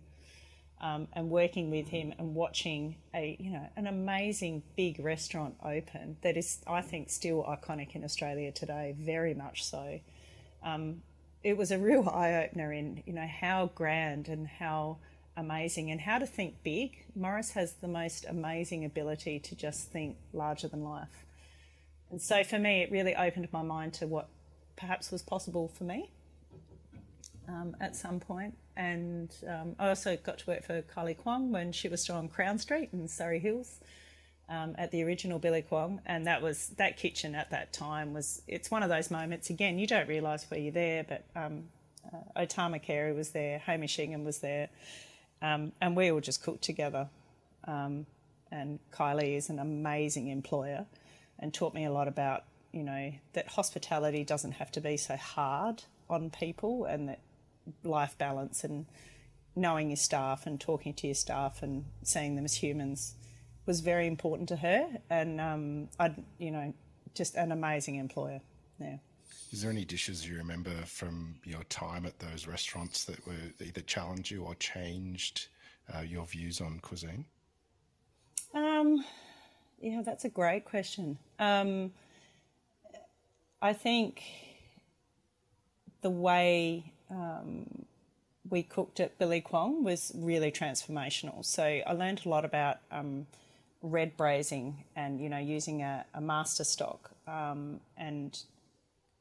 um, 0.83 1.07
and 1.13 1.31
working 1.31 1.71
with 1.71 1.89
him 1.89 2.13
and 2.19 2.35
watching 2.35 2.97
a 3.15 3.37
you 3.39 3.51
know 3.51 3.69
an 3.77 3.87
amazing 3.87 4.63
big 4.77 4.99
restaurant 4.99 5.55
open 5.65 6.17
that 6.23 6.37
is 6.37 6.59
I 6.67 6.83
think 6.83 7.09
still 7.11 7.45
iconic 7.45 7.95
in 7.95 8.05
Australia 8.05 8.51
today, 8.53 8.95
very 8.99 9.33
much 9.35 9.65
so. 9.65 10.01
Um, 10.65 11.03
it 11.43 11.57
was 11.57 11.71
a 11.71 11.79
real 11.79 12.09
eye 12.13 12.45
opener 12.45 12.73
in 12.73 13.03
you 13.07 13.13
know 13.13 13.27
how 13.27 13.71
grand 13.75 14.29
and 14.29 14.47
how 14.47 14.99
amazing 15.37 15.91
and 15.91 16.01
how 16.01 16.19
to 16.19 16.27
think 16.27 16.63
big. 16.63 17.05
Maurice 17.15 17.53
has 17.53 17.75
the 17.75 17.89
most 17.89 18.27
amazing 18.29 18.85
ability 18.85 19.39
to 19.41 19.55
just 19.55 19.91
think 19.91 20.17
larger 20.33 20.69
than 20.69 20.85
life. 20.85 21.25
And 22.11 22.21
so 22.21 22.45
for 22.45 22.59
me, 22.59 22.83
it 22.83 22.91
really 22.91 23.17
opened 23.17 23.49
my 23.53 23.63
mind 23.63 23.95
to 23.95 24.07
what 24.07 24.29
perhaps 24.77 25.11
was 25.11 25.23
possible 25.23 25.69
for 25.69 25.85
me 25.85 26.11
um, 27.49 27.75
at 27.81 27.97
some 27.97 28.21
point. 28.21 28.57
And 28.77 29.35
um, 29.49 29.77
I 29.79 29.89
also 29.89 30.17
got 30.17 30.39
to 30.39 30.51
work 30.51 30.65
for 30.65 30.83
Kylie 30.83 31.17
Kwong 31.17 31.51
when 31.51 31.73
she 31.73 31.89
was 31.89 32.03
still 32.03 32.17
on 32.17 32.29
Crown 32.29 32.59
Street 32.59 32.91
in 32.93 33.09
Surry 33.09 33.39
Hills. 33.39 33.81
Um, 34.53 34.75
at 34.77 34.91
the 34.91 35.03
original 35.03 35.39
Billy 35.39 35.63
Kwong, 35.63 36.03
and 36.05 36.27
that 36.27 36.43
was 36.43 36.69
that 36.77 36.99
kitchen 36.99 37.35
at 37.35 37.51
that 37.53 37.73
time 37.73 38.13
was. 38.13 38.43
It's 38.47 38.71
one 38.71 38.83
of 38.83 38.91
those 38.91 39.11
moments. 39.11 39.49
Again, 39.49 39.79
you 39.79 39.87
don't 39.87 40.07
realise 40.07 40.45
where 40.51 40.61
you're 40.61 40.73
there, 40.73 41.05
but 41.05 41.25
um, 41.35 41.65
uh, 42.13 42.41
O 42.41 42.45
Tama 42.45 42.79
Carey 42.79 43.15
was 43.15 43.31
there, 43.31 43.61
Hamish 43.61 43.99
Ingham 43.99 44.25
was 44.25 44.41
there, 44.41 44.69
um, 45.41 45.73
and 45.81 45.97
we 45.97 46.13
all 46.13 46.21
just 46.21 46.43
cooked 46.43 46.63
together. 46.63 47.09
Um, 47.65 48.05
and 48.51 48.79
Kylie 48.93 49.37
is 49.37 49.49
an 49.49 49.59
amazing 49.59 50.29
employer 50.29 50.85
and 51.39 51.55
taught 51.55 51.73
me 51.73 51.87
a 51.87 51.91
lot 51.91 52.07
about, 52.07 52.45
you 52.73 52.83
know, 52.83 53.13
that 53.33 53.49
hospitality 53.49 54.23
doesn't 54.23 54.53
have 54.53 54.71
to 54.73 54.81
be 54.81 54.99
so 54.99 55.17
hard 55.17 55.85
on 56.11 56.29
people 56.29 56.85
and 56.85 57.09
that 57.09 57.21
life 57.83 58.19
balance 58.19 58.63
and 58.63 58.85
knowing 59.57 59.89
your 59.89 59.97
staff 59.97 60.47
and 60.47 60.61
talking 60.61 60.93
to 60.93 61.07
your 61.07 61.15
staff 61.15 61.63
and 61.63 61.87
seeing 62.03 62.37
them 62.37 62.45
as 62.45 62.57
humans 62.57 63.15
was 63.67 63.81
very 63.81 64.07
important 64.07 64.49
to 64.51 64.57
her. 64.57 64.89
And 65.11 65.41
um, 65.41 65.89
I, 65.99 66.15
you 66.39 66.51
know, 66.51 66.73
just 67.15 67.37
an 67.37 67.53
amazing 67.53 67.97
employer. 67.97 68.41
Yeah. 68.81 68.97
Is 69.53 69.63
there 69.63 69.71
any 69.71 69.85
dishes 69.85 70.27
you 70.27 70.37
remember 70.37 70.75
from 70.87 71.37
your 71.45 71.63
time 71.65 72.07
at 72.07 72.19
those 72.19 72.47
restaurants 72.47 73.05
that 73.05 73.27
were 73.27 73.35
either 73.61 73.83
challenged 73.83 74.31
you 74.31 74.45
or 74.45 74.55
changed 74.55 75.49
uh, 75.95 76.01
your 76.01 76.25
views 76.25 76.61
on 76.61 76.81
cuisine? 76.81 77.27
Um, 78.55 79.05
yeah, 79.81 80.03
that's 80.05 80.25
a 80.25 80.31
great 80.31 80.65
question. 80.65 81.19
Um, 81.39 81.93
I 83.61 83.75
think 83.75 84.23
the 86.01 86.11
way 86.11 86.93
um, 87.11 87.85
we 88.49 88.63
cooked 88.63 89.01
at 89.01 89.19
Billy 89.19 89.41
Kwong 89.41 89.85
was 89.85 90.13
really 90.15 90.51
transformational. 90.51 91.45
So 91.45 91.63
I 91.63 91.93
learned 91.93 92.23
a 92.25 92.29
lot 92.29 92.45
about 92.45 92.79
um, 92.91 93.27
red 93.83 94.17
braising 94.17 94.85
and 94.95 95.21
you 95.21 95.29
know 95.29 95.39
using 95.39 95.83
a, 95.83 96.05
a 96.15 96.21
master 96.21 96.65
stock 96.65 97.11
um, 97.27 97.81
and 97.97 98.43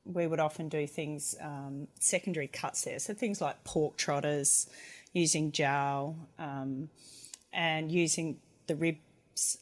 we 0.05 0.27
would 0.27 0.39
often 0.39 0.69
do 0.69 0.87
things, 0.87 1.35
um, 1.41 1.87
secondary 1.99 2.47
cuts 2.47 2.83
there. 2.83 2.99
So 2.99 3.13
things 3.13 3.41
like 3.41 3.63
pork 3.63 3.97
trotters, 3.97 4.67
using 5.13 5.51
jowl, 5.51 6.15
um, 6.39 6.89
and 7.53 7.91
using 7.91 8.37
the 8.67 8.75
ribs. 8.75 8.99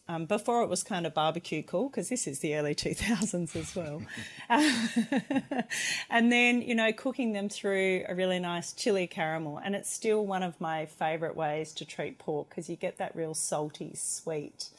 Um, 0.07 0.25
before 0.25 0.63
it 0.63 0.67
was 0.67 0.83
kind 0.83 1.05
of 1.05 1.13
barbecue 1.13 1.63
cool, 1.63 1.89
because 1.89 2.09
this 2.09 2.27
is 2.27 2.39
the 2.39 2.55
early 2.55 2.75
2000s 2.75 3.55
as 3.55 3.75
well. 3.75 4.01
and 6.09 6.31
then, 6.31 6.61
you 6.61 6.75
know, 6.75 6.91
cooking 6.91 7.33
them 7.33 7.49
through 7.49 8.03
a 8.07 8.15
really 8.15 8.39
nice 8.39 8.73
chili 8.73 9.07
caramel. 9.07 9.59
And 9.63 9.75
it's 9.75 9.89
still 9.89 10.25
one 10.25 10.43
of 10.43 10.59
my 10.59 10.85
favourite 10.85 11.35
ways 11.35 11.71
to 11.73 11.85
treat 11.85 12.17
pork 12.17 12.49
because 12.49 12.69
you 12.69 12.75
get 12.75 12.97
that 12.97 13.15
real 13.15 13.33
salty, 13.33 13.91
sweet 13.95 14.69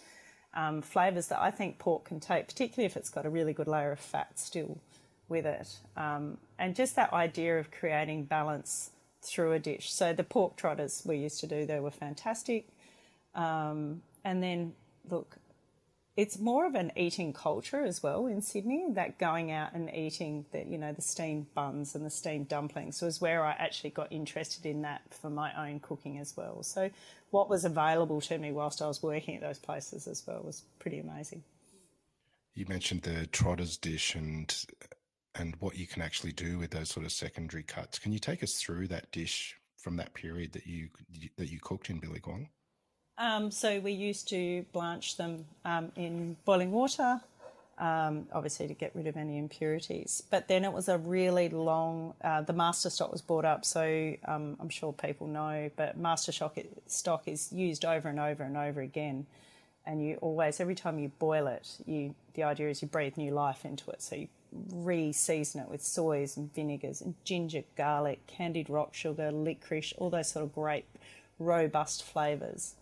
um, 0.55 0.83
flavours 0.83 1.29
that 1.29 1.41
I 1.41 1.51
think 1.51 1.79
pork 1.79 2.05
can 2.05 2.21
take, 2.21 2.49
particularly 2.49 2.87
if 2.87 2.97
it's 2.97 3.11
got 3.11 3.27
a 3.27 3.31
really 3.31 3.53
good 3.53 3.69
layer 3.69 3.93
of 3.93 4.01
fat 4.01 4.39
still 4.39 4.79
with 5.29 5.47
it. 5.47 5.79
Um, 5.97 6.39
and 6.59 6.75
just 6.75 6.97
that 6.97 7.13
idea 7.13 7.59
of 7.59 7.71
creating 7.71 8.25
balance 8.25 8.91
through 9.23 9.53
a 9.53 9.59
dish. 9.59 9.93
So 9.93 10.13
the 10.13 10.25
pork 10.25 10.57
trotters 10.57 11.03
we 11.05 11.17
used 11.17 11.41
to 11.41 11.47
do, 11.47 11.67
they 11.67 11.81
were 11.81 11.91
fantastic. 11.91 12.69
Um, 13.35 14.03
and 14.25 14.43
then, 14.43 14.73
look, 15.09 15.37
it's 16.17 16.39
more 16.39 16.67
of 16.67 16.75
an 16.75 16.93
eating 16.97 17.33
culture 17.33 17.85
as 17.85 18.03
well 18.03 18.27
in 18.27 18.43
Sydney. 18.43 18.87
That 18.91 19.19
going 19.19 19.53
out 19.53 19.73
and 19.75 19.93
eating 19.95 20.45
the 20.53 20.65
you 20.67 20.79
know 20.79 20.93
the 20.93 21.03
steamed 21.03 21.53
buns 21.55 21.95
and 21.95 22.05
the 22.05 22.11
steamed 22.11 22.49
dumplings 22.49 23.01
was 23.01 23.21
where 23.21 23.45
I 23.45 23.53
actually 23.53 23.91
got 23.91 24.13
interested 24.13 24.67
in 24.67 24.83
that 24.83 25.03
for 25.11 25.31
my 25.31 25.53
own 25.69 25.81
cooking 25.81 26.19
as 26.19 26.37
well. 26.37 26.63
So 26.63 26.91
what 27.31 27.49
was 27.49 27.65
available 27.65 28.21
to 28.23 28.39
me 28.39 28.53
whilst 28.53 28.83
I 28.83 28.89
was 28.89 29.03
working 29.03 29.37
at 29.37 29.41
those 29.41 29.59
places 29.59 30.07
as 30.09 30.25
well 30.27 30.43
was 30.45 30.63
pretty 30.79 30.99
amazing. 30.99 31.43
You 32.55 32.67
mentioned 32.69 33.03
the 33.03 33.27
trotters 33.29 33.77
dish 33.77 34.15
and 34.15 34.55
and 35.37 35.55
what 35.61 35.77
you 35.77 35.87
can 35.87 36.03
actually 36.03 36.33
do 36.33 36.59
with 36.59 36.73
those 36.73 36.91
sort 36.91 37.07
of 37.07 37.13
secondary 37.13 37.63
cuts. 37.63 37.99
Can 37.99 38.13
you 38.13 38.19
take 38.19 38.43
us 38.43 38.55
through 38.55 38.89
that 38.89 39.13
dish 39.13 39.57
from 39.77 39.97
that 39.97 40.13
period 40.13 40.53
that 40.53 40.67
you 40.67 40.89
that 41.37 41.51
you 41.51 41.61
cooked 41.61 41.89
in 41.89 42.01
Billy 42.01 42.21
Kwong? 42.21 42.49
Um, 43.21 43.51
so 43.51 43.81
we 43.81 43.93
used 43.93 44.29
to 44.31 44.65
blanch 44.73 45.19
them 45.19 45.45
um, 45.67 45.93
in 45.95 46.39
boiling 46.47 46.73
water, 46.73 47.21
um, 47.77 48.27
obviously 48.33 48.67
to 48.67 48.73
get 48.73 48.93
rid 48.95 49.07
of 49.07 49.17
any 49.19 49.37
impurities. 49.37 50.23
But 50.31 50.49
then 50.49 50.65
it 50.65 50.73
was 50.73 50.89
a 50.89 50.97
really 50.97 51.51
long. 51.51 52.15
Uh, 52.25 52.41
the 52.41 52.55
master 52.55 52.89
stock 52.89 53.13
was 53.13 53.21
brought 53.21 53.45
up, 53.45 53.67
so 53.67 54.15
um, 54.25 54.57
I'm 54.59 54.71
sure 54.71 54.95
people 54.95 55.27
know. 55.27 55.71
But 55.77 55.99
master 55.99 56.33
stock 56.33 56.57
stock 56.87 57.29
is 57.29 57.53
used 57.53 57.85
over 57.85 58.09
and 58.09 58.19
over 58.19 58.43
and 58.43 58.57
over 58.57 58.81
again, 58.81 59.27
and 59.85 60.03
you 60.03 60.17
always 60.23 60.59
every 60.59 60.75
time 60.75 60.99
you 60.99 61.13
boil 61.19 61.47
it, 61.47 61.77
you 61.85 62.15
the 62.33 62.45
idea 62.45 62.71
is 62.71 62.81
you 62.81 62.89
breathe 62.89 63.19
new 63.19 63.33
life 63.33 63.67
into 63.67 63.91
it. 63.91 64.01
So 64.01 64.17
you 64.17 64.29
re-season 64.73 65.61
it 65.61 65.69
with 65.69 65.83
soys 65.83 66.39
and 66.39 66.53
vinegars 66.55 67.03
and 67.03 67.15
ginger, 67.25 67.65
garlic, 67.77 68.27
candied 68.27 68.71
rock 68.71 68.95
sugar, 68.95 69.31
licorice, 69.31 69.93
all 69.99 70.09
those 70.09 70.31
sort 70.31 70.47
of 70.47 70.55
great 70.55 70.87
robust 71.39 72.03
flavours. 72.03 72.77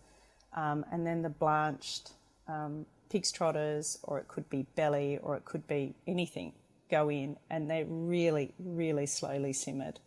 Um, 0.59 0.85
and 0.91 1.07
then 1.07 1.21
the 1.21 1.29
blanched 1.29 2.11
um, 2.47 2.85
pig's 3.09 3.31
trotters, 3.31 3.97
or 4.03 4.19
it 4.19 4.27
could 4.27 4.49
be 4.49 4.65
belly, 4.75 5.17
or 5.21 5.37
it 5.37 5.45
could 5.45 5.65
be 5.67 5.95
anything, 6.05 6.51
go 6.91 7.09
in, 7.09 7.37
and 7.49 7.69
they're 7.69 7.85
really, 7.85 8.53
really 8.59 9.05
slowly 9.05 9.53
simmered. 9.53 9.99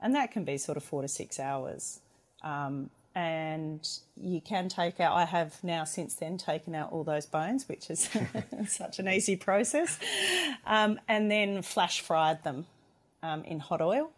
And 0.00 0.14
that 0.14 0.30
can 0.32 0.44
be 0.44 0.56
sort 0.56 0.78
of 0.78 0.84
four 0.84 1.02
to 1.02 1.08
six 1.08 1.38
hours. 1.38 2.00
Um, 2.42 2.88
and 3.14 3.86
you 4.16 4.40
can 4.40 4.68
take 4.68 4.98
out. 4.98 5.14
I 5.14 5.24
have 5.26 5.62
now 5.62 5.84
since 5.84 6.14
then 6.14 6.38
taken 6.38 6.74
out 6.74 6.90
all 6.90 7.04
those 7.04 7.26
bones, 7.26 7.68
which 7.68 7.90
is 7.90 8.08
such 8.66 8.98
an 8.98 9.08
easy 9.08 9.36
process, 9.36 9.98
um, 10.64 10.98
and 11.06 11.30
then 11.30 11.60
flash 11.60 12.00
fried 12.00 12.44
them 12.44 12.66
um, 13.22 13.44
in 13.44 13.58
hot 13.58 13.82
oil, 13.82 14.12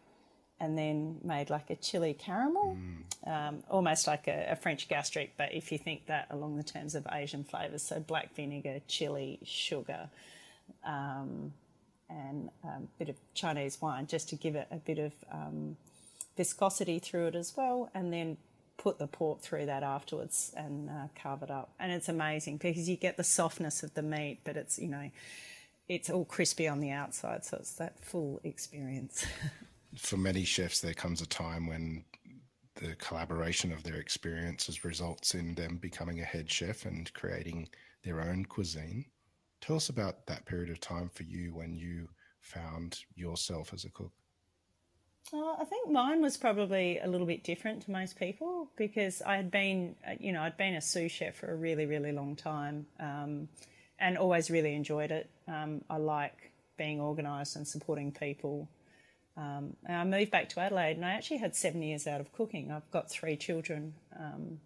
and 0.60 0.76
then 0.76 1.18
made 1.24 1.50
like 1.50 1.70
a 1.70 1.76
chili 1.76 2.14
caramel, 2.14 2.76
mm. 2.76 3.30
um, 3.30 3.62
almost 3.70 4.06
like 4.06 4.28
a, 4.28 4.48
a, 4.50 4.56
French 4.56 4.88
gastrique, 4.88 5.32
but 5.38 5.54
if 5.54 5.72
you 5.72 5.78
think 5.78 6.06
that 6.06 6.26
along 6.30 6.56
the 6.56 6.62
terms 6.62 6.94
of 6.94 7.06
Asian 7.10 7.44
flavors, 7.44 7.82
so 7.82 7.98
black 7.98 8.34
vinegar, 8.34 8.80
chili, 8.86 9.38
sugar. 9.42 10.10
Um, 10.84 11.52
and 12.10 12.50
a 12.64 12.80
bit 12.98 13.08
of 13.08 13.16
Chinese 13.34 13.80
wine 13.80 14.06
just 14.06 14.28
to 14.30 14.36
give 14.36 14.56
it 14.56 14.66
a 14.70 14.76
bit 14.76 14.98
of 14.98 15.12
um, 15.30 15.76
viscosity 16.36 16.98
through 16.98 17.28
it 17.28 17.34
as 17.34 17.56
well, 17.56 17.88
and 17.94 18.12
then 18.12 18.36
put 18.76 18.98
the 18.98 19.06
pork 19.06 19.40
through 19.40 19.66
that 19.66 19.82
afterwards 19.82 20.52
and 20.56 20.88
uh, 20.88 21.08
carve 21.14 21.42
it 21.42 21.50
up. 21.50 21.70
And 21.78 21.92
it's 21.92 22.08
amazing 22.08 22.56
because 22.56 22.88
you 22.88 22.96
get 22.96 23.16
the 23.16 23.24
softness 23.24 23.82
of 23.82 23.94
the 23.94 24.02
meat, 24.02 24.40
but 24.44 24.56
it's, 24.56 24.78
you 24.78 24.88
know, 24.88 25.10
it's 25.88 26.08
all 26.08 26.24
crispy 26.24 26.66
on 26.66 26.80
the 26.80 26.90
outside. 26.90 27.44
So 27.44 27.58
it's 27.60 27.72
that 27.74 28.02
full 28.02 28.40
experience. 28.42 29.26
For 29.96 30.16
many 30.16 30.44
chefs, 30.44 30.80
there 30.80 30.94
comes 30.94 31.20
a 31.20 31.26
time 31.26 31.66
when 31.66 32.04
the 32.76 32.94
collaboration 32.96 33.72
of 33.72 33.82
their 33.82 33.96
experiences 33.96 34.84
results 34.84 35.34
in 35.34 35.54
them 35.54 35.76
becoming 35.76 36.20
a 36.20 36.24
head 36.24 36.50
chef 36.50 36.84
and 36.86 37.12
creating 37.12 37.68
their 38.04 38.20
own 38.20 38.44
cuisine. 38.44 39.04
Tell 39.60 39.76
us 39.76 39.88
about 39.88 40.26
that 40.26 40.46
period 40.46 40.70
of 40.70 40.80
time 40.80 41.10
for 41.10 41.24
you 41.24 41.54
when 41.54 41.74
you 41.74 42.08
found 42.40 43.00
yourself 43.14 43.74
as 43.74 43.84
a 43.84 43.90
cook. 43.90 44.12
Well, 45.32 45.56
I 45.60 45.64
think 45.64 45.90
mine 45.90 46.22
was 46.22 46.36
probably 46.36 46.98
a 46.98 47.06
little 47.06 47.26
bit 47.26 47.44
different 47.44 47.82
to 47.82 47.90
most 47.90 48.18
people 48.18 48.68
because 48.76 49.22
I 49.22 49.36
had 49.36 49.50
been, 49.50 49.94
uh, 50.06 50.14
you 50.18 50.32
know, 50.32 50.42
I'd 50.42 50.56
been 50.56 50.74
a 50.74 50.80
sous 50.80 51.12
chef 51.12 51.36
for 51.36 51.52
a 51.52 51.54
really, 51.54 51.86
really 51.86 52.10
long 52.10 52.34
time 52.34 52.86
um, 52.98 53.48
and 53.98 54.18
always 54.18 54.50
really 54.50 54.74
enjoyed 54.74 55.12
it. 55.12 55.30
Um, 55.46 55.82
I 55.88 55.98
like 55.98 56.50
being 56.76 57.00
organised 57.00 57.54
and 57.56 57.68
supporting 57.68 58.10
people. 58.10 58.66
Um, 59.36 59.76
and 59.86 59.96
I 59.96 60.18
moved 60.18 60.30
back 60.30 60.48
to 60.50 60.60
Adelaide 60.60 60.96
and 60.96 61.04
I 61.04 61.12
actually 61.12 61.38
had 61.38 61.56
seven 61.56 61.82
years 61.82 62.06
out 62.06 62.20
of 62.20 62.32
cooking. 62.32 62.70
I've 62.70 62.90
got 62.90 63.10
three 63.10 63.36
children. 63.36 63.94
Um, 64.18 64.60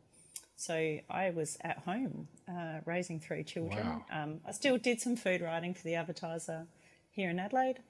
so 0.56 0.98
I 1.10 1.30
was 1.30 1.58
at 1.60 1.78
home 1.78 2.28
uh, 2.48 2.80
raising 2.84 3.20
three 3.20 3.44
children. 3.44 3.86
Wow. 3.86 4.04
Um, 4.10 4.40
I 4.46 4.52
still 4.52 4.78
did 4.78 5.00
some 5.00 5.16
food 5.16 5.42
writing 5.42 5.74
for 5.74 5.82
the 5.82 5.94
advertiser 5.94 6.66
here 7.10 7.30
in 7.30 7.38
Adelaide. 7.38 7.80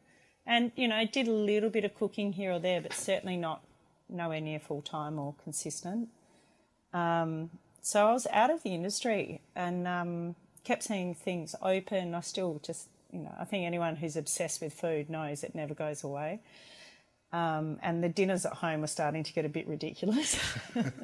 And, 0.47 0.73
you 0.77 0.89
know, 0.89 0.97
I 0.97 1.05
did 1.05 1.27
a 1.29 1.33
little 1.33 1.71
bit 1.71 1.85
of 1.85 1.95
cooking 1.95 2.33
here 2.33 2.53
or 2.53 2.59
there, 2.59 2.81
but 2.81 2.93
certainly 2.93 3.37
not 3.37 3.63
nowhere 4.09 4.41
near 4.41 4.59
full 4.59 4.83
time 4.83 5.19
or 5.19 5.35
consistent. 5.43 6.09
Um, 6.93 7.51
so 7.81 8.09
I 8.09 8.13
was 8.13 8.27
out 8.31 8.51
of 8.51 8.63
the 8.63 8.75
industry 8.75 9.41
and 9.55 9.87
um, 9.89 10.35
kept 10.65 10.83
seeing 10.83 11.15
things 11.15 11.55
open. 11.63 12.15
I 12.15 12.21
still 12.21 12.61
just, 12.63 12.89
you 13.15 13.21
know, 13.21 13.35
I 13.39 13.45
think 13.45 13.65
anyone 13.65 13.97
who's 13.97 14.17
obsessed 14.17 14.61
with 14.61 14.73
food 14.73 15.09
knows 15.09 15.45
it 15.45 15.55
never 15.55 15.73
goes 15.73 16.03
away. 16.03 16.41
Um, 17.33 17.79
and 17.83 18.03
the 18.03 18.09
dinners 18.09 18.45
at 18.47 18.53
home 18.53 18.81
were 18.81 18.87
starting 18.87 19.25
to 19.25 19.33
get 19.33 19.45
a 19.45 19.49
bit 19.49 19.67
ridiculous. 19.67 20.39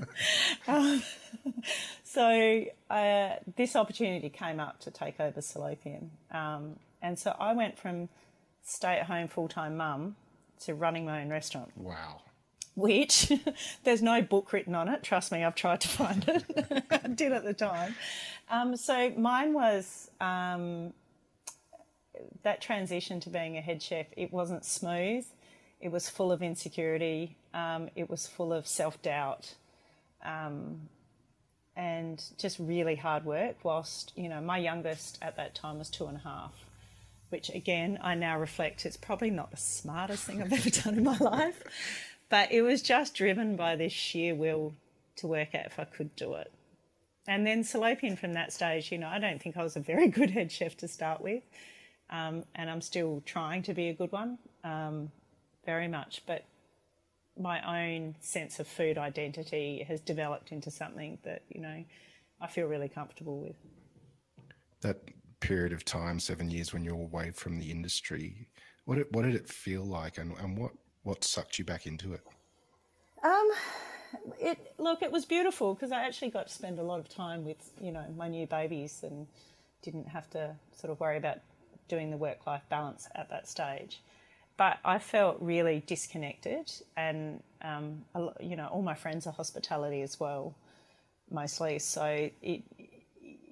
um, 0.69 1.03
so 2.05 2.65
uh, 2.89 3.31
this 3.57 3.75
opportunity 3.75 4.29
came 4.29 4.61
up 4.61 4.81
to 4.81 4.91
take 4.91 5.19
over 5.19 5.41
Salopian. 5.41 6.11
Um, 6.31 6.77
and 7.03 7.19
so 7.19 7.35
I 7.39 7.53
went 7.53 7.79
from 7.79 8.09
stay 8.63 8.99
at 8.99 9.07
home 9.07 9.29
full 9.29 9.49
time 9.49 9.77
mum 9.77 10.17
to 10.61 10.75
running 10.75 11.05
my 11.05 11.23
own 11.23 11.31
restaurant. 11.31 11.73
Wow. 11.77 12.21
Which 12.77 13.33
there's 13.85 14.03
no 14.03 14.23
book 14.23 14.53
written 14.53 14.75
on 14.75 14.89
it. 14.89 15.03
Trust 15.03 15.33
me, 15.33 15.43
I've 15.43 15.57
tried 15.57 15.81
to 15.81 15.89
find 15.89 16.25
it. 16.29 16.85
I 16.91 17.09
did 17.09 17.33
at 17.33 17.45
the 17.45 17.55
time. 17.55 17.97
Um, 18.49 18.77
so 18.77 19.11
mine 19.17 19.53
was 19.53 20.11
um, 20.21 20.93
that 22.43 22.61
transition 22.61 23.21
to 23.21 23.31
being 23.31 23.57
a 23.57 23.61
head 23.61 23.83
chef. 23.83 24.07
It 24.17 24.33
wasn't 24.33 24.65
smooth 24.65 25.25
it 25.81 25.91
was 25.91 26.09
full 26.09 26.31
of 26.31 26.43
insecurity. 26.43 27.37
Um, 27.55 27.89
it 27.97 28.11
was 28.11 28.27
full 28.27 28.53
of 28.53 28.67
self 28.67 29.01
doubt. 29.03 29.55
Um, 30.25 30.89
and 31.75 32.23
just 32.37 32.59
really 32.59 32.97
hard 32.97 33.25
work. 33.25 33.57
Whilst, 33.63 34.13
you 34.15 34.29
know, 34.29 34.41
my 34.41 34.59
youngest 34.59 35.19
at 35.23 35.37
that 35.37 35.55
time 35.55 35.79
was 35.79 35.89
two 35.89 36.07
and 36.07 36.19
a 36.19 36.21
half, 36.21 36.53
which 37.31 37.49
again, 37.51 37.99
I 38.03 38.15
now 38.15 38.39
reflect 38.39 38.85
it's 38.85 38.99
probably 38.99 39.31
not 39.31 39.51
the 39.51 39.57
smartest 39.57 40.25
thing 40.25 40.43
I've 40.43 40.53
ever 40.53 40.71
done 40.71 40.99
in 40.99 41.05
my 41.05 41.17
life. 41.17 41.63
But 42.29 42.53
it 42.53 42.63
was 42.63 42.83
just 42.83 43.15
driven 43.15 43.57
by 43.57 43.77
this 43.77 43.93
sheer 43.93 44.35
will 44.35 44.75
to 45.17 45.27
work 45.27 45.55
out 45.55 45.67
if 45.67 45.79
I 45.79 45.85
could 45.85 46.15
do 46.17 46.35
it. 46.35 46.53
And 47.27 47.47
then 47.47 47.63
Salopian 47.63 48.19
from 48.19 48.35
that 48.35 48.53
stage, 48.53 48.93
you 48.93 48.99
know, 48.99 49.09
I 49.09 49.19
don't 49.19 49.41
think 49.41 49.57
I 49.57 49.63
was 49.63 49.77
a 49.77 49.81
very 49.81 50.09
good 50.09 50.31
head 50.31 50.53
chef 50.53 50.77
to 50.79 50.89
start 50.89 51.23
with. 51.23 51.43
Um, 52.11 52.45
and 52.55 52.69
I'm 52.69 52.81
still 52.81 53.23
trying 53.25 53.63
to 53.63 53.75
be 53.75 53.89
a 53.89 53.95
good 53.95 54.13
one. 54.13 54.39
Um, 54.65 55.11
very 55.65 55.89
much, 55.89 56.23
but 56.27 56.45
my 57.39 57.89
own 57.95 58.17
sense 58.21 58.59
of 58.59 58.67
food 58.67 58.99
identity 58.99 59.85
has 59.87 60.01
developed 60.01 60.53
into 60.53 60.71
something 60.71 61.19
that, 61.23 61.43
you 61.49 61.61
know, 61.61 61.85
I 62.41 62.47
feel 62.49 62.67
really 62.67 62.89
comfortable 62.89 63.41
with. 63.41 63.57
That 64.81 64.99
period 65.41 65.73
of 65.73 65.85
time, 65.85 66.19
seven 66.19 66.51
years 66.51 66.73
when 66.73 66.85
you're 66.85 66.95
away 66.95 67.31
from 67.31 67.59
the 67.59 67.71
industry, 67.71 68.49
what 68.85 68.97
did, 68.97 69.07
what 69.11 69.23
did 69.23 69.35
it 69.35 69.49
feel 69.49 69.85
like 69.85 70.19
and, 70.19 70.37
and 70.39 70.59
what, 70.59 70.73
what 71.03 71.25
sucked 71.25 71.59
you 71.59 71.65
back 71.65 71.87
into 71.87 72.13
it? 72.13 72.23
Um, 73.23 73.51
it 74.39 74.75
look, 74.79 75.03
it 75.03 75.13
was 75.13 75.25
beautiful 75.25 75.75
because 75.75 75.93
I 75.93 76.03
actually 76.05 76.31
got 76.31 76.49
to 76.49 76.53
spend 76.53 76.79
a 76.79 76.83
lot 76.83 77.01
of 77.01 77.09
time 77.09 77.45
with, 77.45 77.71
you 77.81 77.93
know, 77.93 78.05
my 78.17 78.29
new 78.29 78.47
babies 78.47 79.01
and 79.03 79.27
didn't 79.83 80.09
have 80.09 80.29
to 80.31 80.55
sort 80.75 80.91
of 80.91 81.01
worry 81.01 81.17
about 81.17 81.39
doing 81.91 82.11
the 82.11 82.17
work 82.17 82.47
life 82.47 82.63
balance 82.71 83.09
at 83.15 83.29
that 83.29 83.47
stage 83.47 84.01
but 84.61 84.79
I 84.85 84.99
felt 84.99 85.39
really 85.41 85.83
disconnected, 85.87 86.71
and 86.95 87.43
um, 87.63 88.05
you 88.41 88.57
know, 88.57 88.67
all 88.67 88.83
my 88.83 88.93
friends 88.93 89.27
are 89.27 89.33
hospitality 89.33 90.03
as 90.03 90.21
well, 90.21 90.55
mostly. 91.31 91.79
So 91.79 92.29
it, 92.43 92.61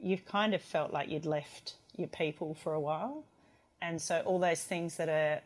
you've 0.02 0.26
kind 0.26 0.52
of 0.52 0.61
felt 0.61 0.92
like 0.92 1.09
you'd 1.09 1.25
left 1.25 1.76
your 1.97 2.09
people 2.09 2.52
for 2.62 2.75
a 2.75 2.80
while, 2.80 3.25
and 3.80 4.02
so 4.02 4.21
all 4.26 4.38
those 4.38 4.62
things 4.62 4.99
that 4.99 5.09
are 5.09 5.40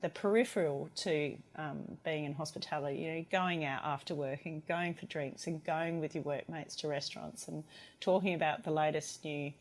the 0.00 0.08
peripheral 0.08 0.90
to 0.96 1.36
um, 1.54 1.96
being 2.04 2.24
in 2.24 2.34
hospitality, 2.34 2.98
you 2.98 3.12
know, 3.12 3.24
going 3.30 3.64
out 3.64 3.82
after 3.84 4.16
work 4.16 4.46
and 4.46 4.66
going 4.66 4.94
for 4.94 5.06
drinks 5.06 5.46
and 5.46 5.62
going 5.62 6.00
with 6.00 6.12
your 6.16 6.24
workmates 6.24 6.74
to 6.74 6.88
restaurants 6.88 7.46
and 7.46 7.62
talking 8.00 8.34
about 8.34 8.64
the 8.64 8.72
latest 8.72 9.24
new 9.24 9.52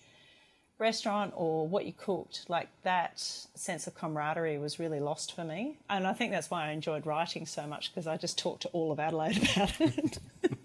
restaurant 0.77 1.33
or 1.35 1.67
what 1.67 1.85
you 1.85 1.93
cooked, 1.93 2.45
like 2.49 2.67
that 2.83 3.19
sense 3.19 3.87
of 3.87 3.95
camaraderie 3.95 4.57
was 4.57 4.79
really 4.79 4.99
lost 4.99 5.33
for 5.35 5.43
me. 5.43 5.77
And 5.89 6.05
I 6.05 6.13
think 6.13 6.31
that's 6.31 6.49
why 6.49 6.67
I 6.67 6.71
enjoyed 6.71 7.05
writing 7.05 7.45
so 7.45 7.65
much 7.65 7.93
because 7.93 8.07
I 8.07 8.17
just 8.17 8.37
talked 8.37 8.63
to 8.63 8.67
all 8.69 8.91
of 8.91 8.99
Adelaide 8.99 9.37
about 9.55 9.79
it. 9.79 10.19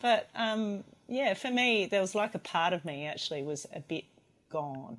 but 0.00 0.28
um, 0.34 0.84
yeah, 1.08 1.34
for 1.34 1.50
me, 1.50 1.86
there 1.86 2.00
was 2.00 2.14
like 2.14 2.34
a 2.34 2.38
part 2.38 2.72
of 2.72 2.84
me 2.84 3.06
actually 3.06 3.42
was 3.42 3.66
a 3.74 3.80
bit 3.80 4.04
gone. 4.50 4.98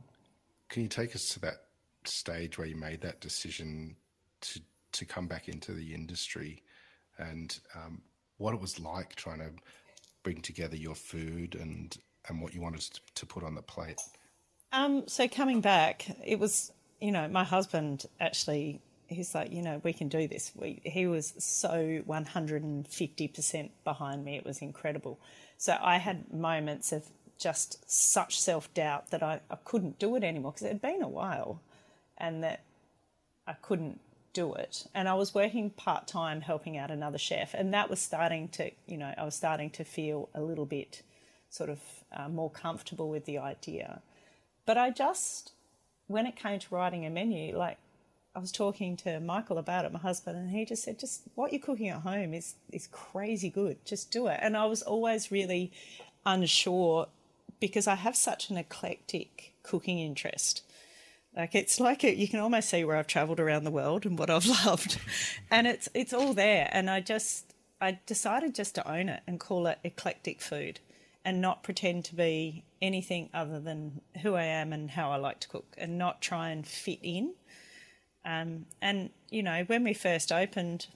Can 0.70 0.84
you 0.84 0.89
take 0.89 1.16
us 1.16 1.26
to 1.30 1.39
that 1.42 1.62
stage 2.04 2.58
where 2.58 2.68
you 2.68 2.76
made 2.76 3.02
that 3.02 3.22
decision 3.22 3.96
to 4.42 4.60
to 4.92 5.06
come 5.06 5.28
back 5.28 5.50
into 5.50 5.74
the 5.74 5.94
industry 5.94 6.63
and 7.18 7.60
um, 7.76 8.02
what 8.38 8.54
it 8.54 8.62
was 8.62 8.80
like 8.80 9.13
trying 9.16 9.39
to 9.39 9.50
bring 10.24 10.42
together 10.42 10.78
your 10.78 10.96
food 10.96 11.56
and 11.56 11.98
and 12.28 12.42
what 12.42 12.54
you 12.54 12.62
wanted 12.62 12.82
to 13.16 13.26
put 13.26 13.44
on 13.44 13.56
the 13.56 13.62
plate? 13.62 14.02
Um, 14.72 15.04
so 15.08 15.28
coming 15.28 15.62
back, 15.62 16.08
it 16.24 16.40
was 16.40 16.72
you 17.02 17.12
know 17.12 17.28
my 17.28 17.44
husband 17.44 18.06
actually 18.20 18.82
he's 19.08 19.36
like 19.36 19.52
you 19.52 19.62
know 19.62 19.82
we 19.84 19.94
can 19.94 20.08
do 20.08 20.28
this. 20.28 20.52
We, 20.56 20.82
he 20.84 21.08
was 21.08 21.34
so 21.38 22.02
one 22.06 22.26
hundred 22.26 22.64
and 22.64 22.88
fifty 22.88 23.28
percent 23.28 23.72
behind 23.84 24.26
me. 24.26 24.36
It 24.36 24.46
was 24.46 24.60
incredible. 24.60 25.20
So 25.58 25.78
I 25.82 25.98
had 25.98 26.34
moments 26.34 26.92
of 26.92 27.04
just 27.38 27.90
such 27.90 28.40
self 28.40 28.74
doubt 28.74 29.12
that 29.12 29.24
I, 29.24 29.42
I 29.50 29.58
couldn't 29.64 30.00
do 30.00 30.16
it 30.16 30.24
anymore 30.24 30.52
because 30.52 30.66
it 30.66 30.70
had 30.70 30.82
been 30.82 31.02
a 31.02 31.08
while, 31.08 31.62
and 32.18 32.44
that 32.44 32.64
I 33.48 33.54
couldn't 33.54 34.00
do 34.34 34.54
it. 34.54 34.86
And 34.94 35.08
I 35.08 35.14
was 35.14 35.34
working 35.34 35.70
part 35.70 36.08
time 36.08 36.42
helping 36.42 36.78
out 36.78 36.92
another 36.92 37.18
chef, 37.18 37.54
and 37.54 37.74
that 37.74 37.90
was 37.90 38.02
starting 38.02 38.50
to 38.50 38.72
you 38.88 38.98
know 38.98 39.14
I 39.18 39.24
was 39.24 39.36
starting 39.36 39.70
to 39.72 39.84
feel 39.84 40.30
a 40.34 40.42
little 40.42 40.66
bit 40.66 41.04
sort 41.56 41.70
of 41.70 41.80
uh, 42.12 42.28
more 42.28 42.50
comfortable 42.50 43.10
with 43.10 43.26
the 43.26 43.38
idea. 43.38 44.02
But 44.65 44.78
I 44.78 44.89
just, 44.89 45.54
when 46.08 46.26
it 46.26 46.36
came 46.36 46.60
to 46.60 46.76
writing 46.76 47.06
a 47.06 47.10
menu, 47.10 47.58
like 47.58 47.78
I 48.36 48.39
was 48.39 48.52
talking 48.52 48.98
to 48.98 49.20
Michael 49.20 49.58
about 49.58 49.86
it, 49.86 49.94
my 49.94 50.00
husband, 50.00 50.38
and 50.38 50.50
he 50.50 50.65
just 50.65 50.84
said, 50.84 51.00
just 51.00 51.22
what 51.36 51.54
you're 51.54 51.62
cooking 51.62 51.89
at 51.89 52.02
home 52.02 52.34
is, 52.34 52.56
is 52.72 52.88
crazy 52.88 53.50
good. 53.50 53.78
Just 53.86 54.12
do 54.12 54.28
it. 54.28 54.39
And 54.41 54.58
I 54.58 54.65
was 54.65 54.82
always 54.82 55.32
really 55.32 55.72
unsure 56.26 57.08
because 57.60 57.88
I 57.88 57.96
have 57.96 58.15
such 58.15 58.50
an 58.50 58.58
eclectic 58.58 59.54
cooking 59.63 60.00
interest. 60.00 60.62
Like 61.36 61.56
it's 61.56 61.80
like 61.80 62.04
it, 62.04 62.18
you 62.18 62.28
can 62.28 62.39
almost 62.39 62.70
see 62.70 62.84
where 62.84 62.98
I've 62.98 63.08
travelled 63.08 63.39
around 63.39 63.63
the 63.63 63.72
world 63.72 64.06
and 64.06 64.18
what 64.18 64.30
I've 64.30 64.46
loved, 64.65 65.00
and 65.52 65.68
it's 65.68 65.89
it's 65.94 66.13
all 66.13 66.34
there. 66.34 66.70
And 66.72 66.89
I 66.89 67.02
just 67.02 67.54
I 67.82 68.00
decided 68.06 68.56
just 68.56 68.74
to 68.76 68.89
own 68.89 69.10
it 69.10 69.22
and 69.28 69.38
call 69.38 69.68
it 69.68 69.80
eclectic 69.84 70.39
food 70.39 70.80
and 71.26 71.42
not 71.42 71.64
pretend 71.64 72.06
to 72.06 72.16
be 72.16 72.64
anything 72.82 73.30
other 73.34 73.60
than 73.60 74.00
who 74.22 74.36
I 74.36 74.44
am 74.44 74.72
and 74.72 74.92
how 74.92 75.12
I 75.12 75.18
like 75.18 75.40
to 75.42 75.48
cook 75.50 75.76
and 75.76 75.98
not 75.98 76.22
try 76.22 76.52
and 76.52 76.66
fit 76.66 77.00
in. 77.02 77.34
Um, 78.24 78.68
and, 78.82 79.10
you 79.30 79.42
know, 79.42 79.64
when 79.66 79.84
we 79.84 79.94
first 79.94 80.32
opened, 80.32 80.88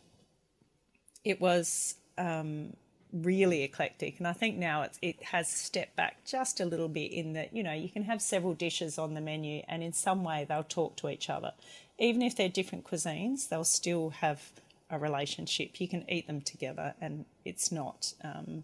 it 1.23 1.41
was 1.41 1.95
um, 2.19 2.73
really 3.11 3.63
eclectic. 3.63 4.19
And 4.19 4.27
I 4.27 4.33
think 4.33 4.57
now 4.57 4.83
it's, 4.83 4.99
it 5.01 5.21
has 5.23 5.47
stepped 5.47 5.95
back 5.95 6.23
just 6.25 6.59
a 6.59 6.65
little 6.65 6.89
bit 6.89 7.11
in 7.11 7.33
that, 7.33 7.55
you 7.55 7.63
know, 7.63 7.73
you 7.73 7.89
can 7.89 8.03
have 8.03 8.21
several 8.21 8.53
dishes 8.53 8.99
on 8.99 9.15
the 9.15 9.21
menu 9.21 9.63
and 9.67 9.81
in 9.81 9.93
some 9.93 10.23
way 10.23 10.45
they'll 10.47 10.63
talk 10.63 10.95
to 10.97 11.09
each 11.09 11.29
other. 11.29 11.53
Even 11.97 12.21
if 12.21 12.35
they're 12.35 12.49
different 12.49 12.85
cuisines, 12.85 13.49
they'll 13.49 13.63
still 13.63 14.11
have 14.11 14.51
a 14.91 14.99
relationship. 14.99 15.81
You 15.81 15.87
can 15.87 16.05
eat 16.09 16.27
them 16.27 16.41
together 16.41 16.93
and 17.01 17.25
it's 17.45 17.71
not. 17.71 18.13
Um, 18.23 18.63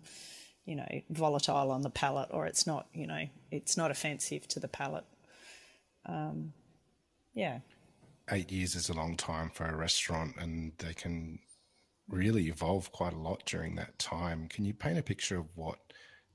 you 0.65 0.75
know, 0.75 0.87
volatile 1.09 1.71
on 1.71 1.81
the 1.81 1.89
palate 1.89 2.29
or 2.31 2.45
it's 2.45 2.65
not, 2.65 2.87
you 2.93 3.07
know, 3.07 3.27
it's 3.51 3.77
not 3.77 3.91
offensive 3.91 4.47
to 4.49 4.59
the 4.59 4.67
palate. 4.67 5.05
Um, 6.05 6.53
yeah. 7.33 7.59
Eight 8.31 8.51
years 8.51 8.75
is 8.75 8.89
a 8.89 8.93
long 8.93 9.15
time 9.15 9.51
for 9.53 9.65
a 9.65 9.75
restaurant 9.75 10.35
and 10.39 10.71
they 10.79 10.93
can 10.93 11.39
really 12.09 12.47
evolve 12.47 12.91
quite 12.91 13.13
a 13.13 13.19
lot 13.19 13.45
during 13.45 13.75
that 13.75 13.97
time. 13.99 14.47
Can 14.47 14.65
you 14.65 14.73
paint 14.73 14.97
a 14.97 15.03
picture 15.03 15.37
of 15.37 15.45
what 15.55 15.79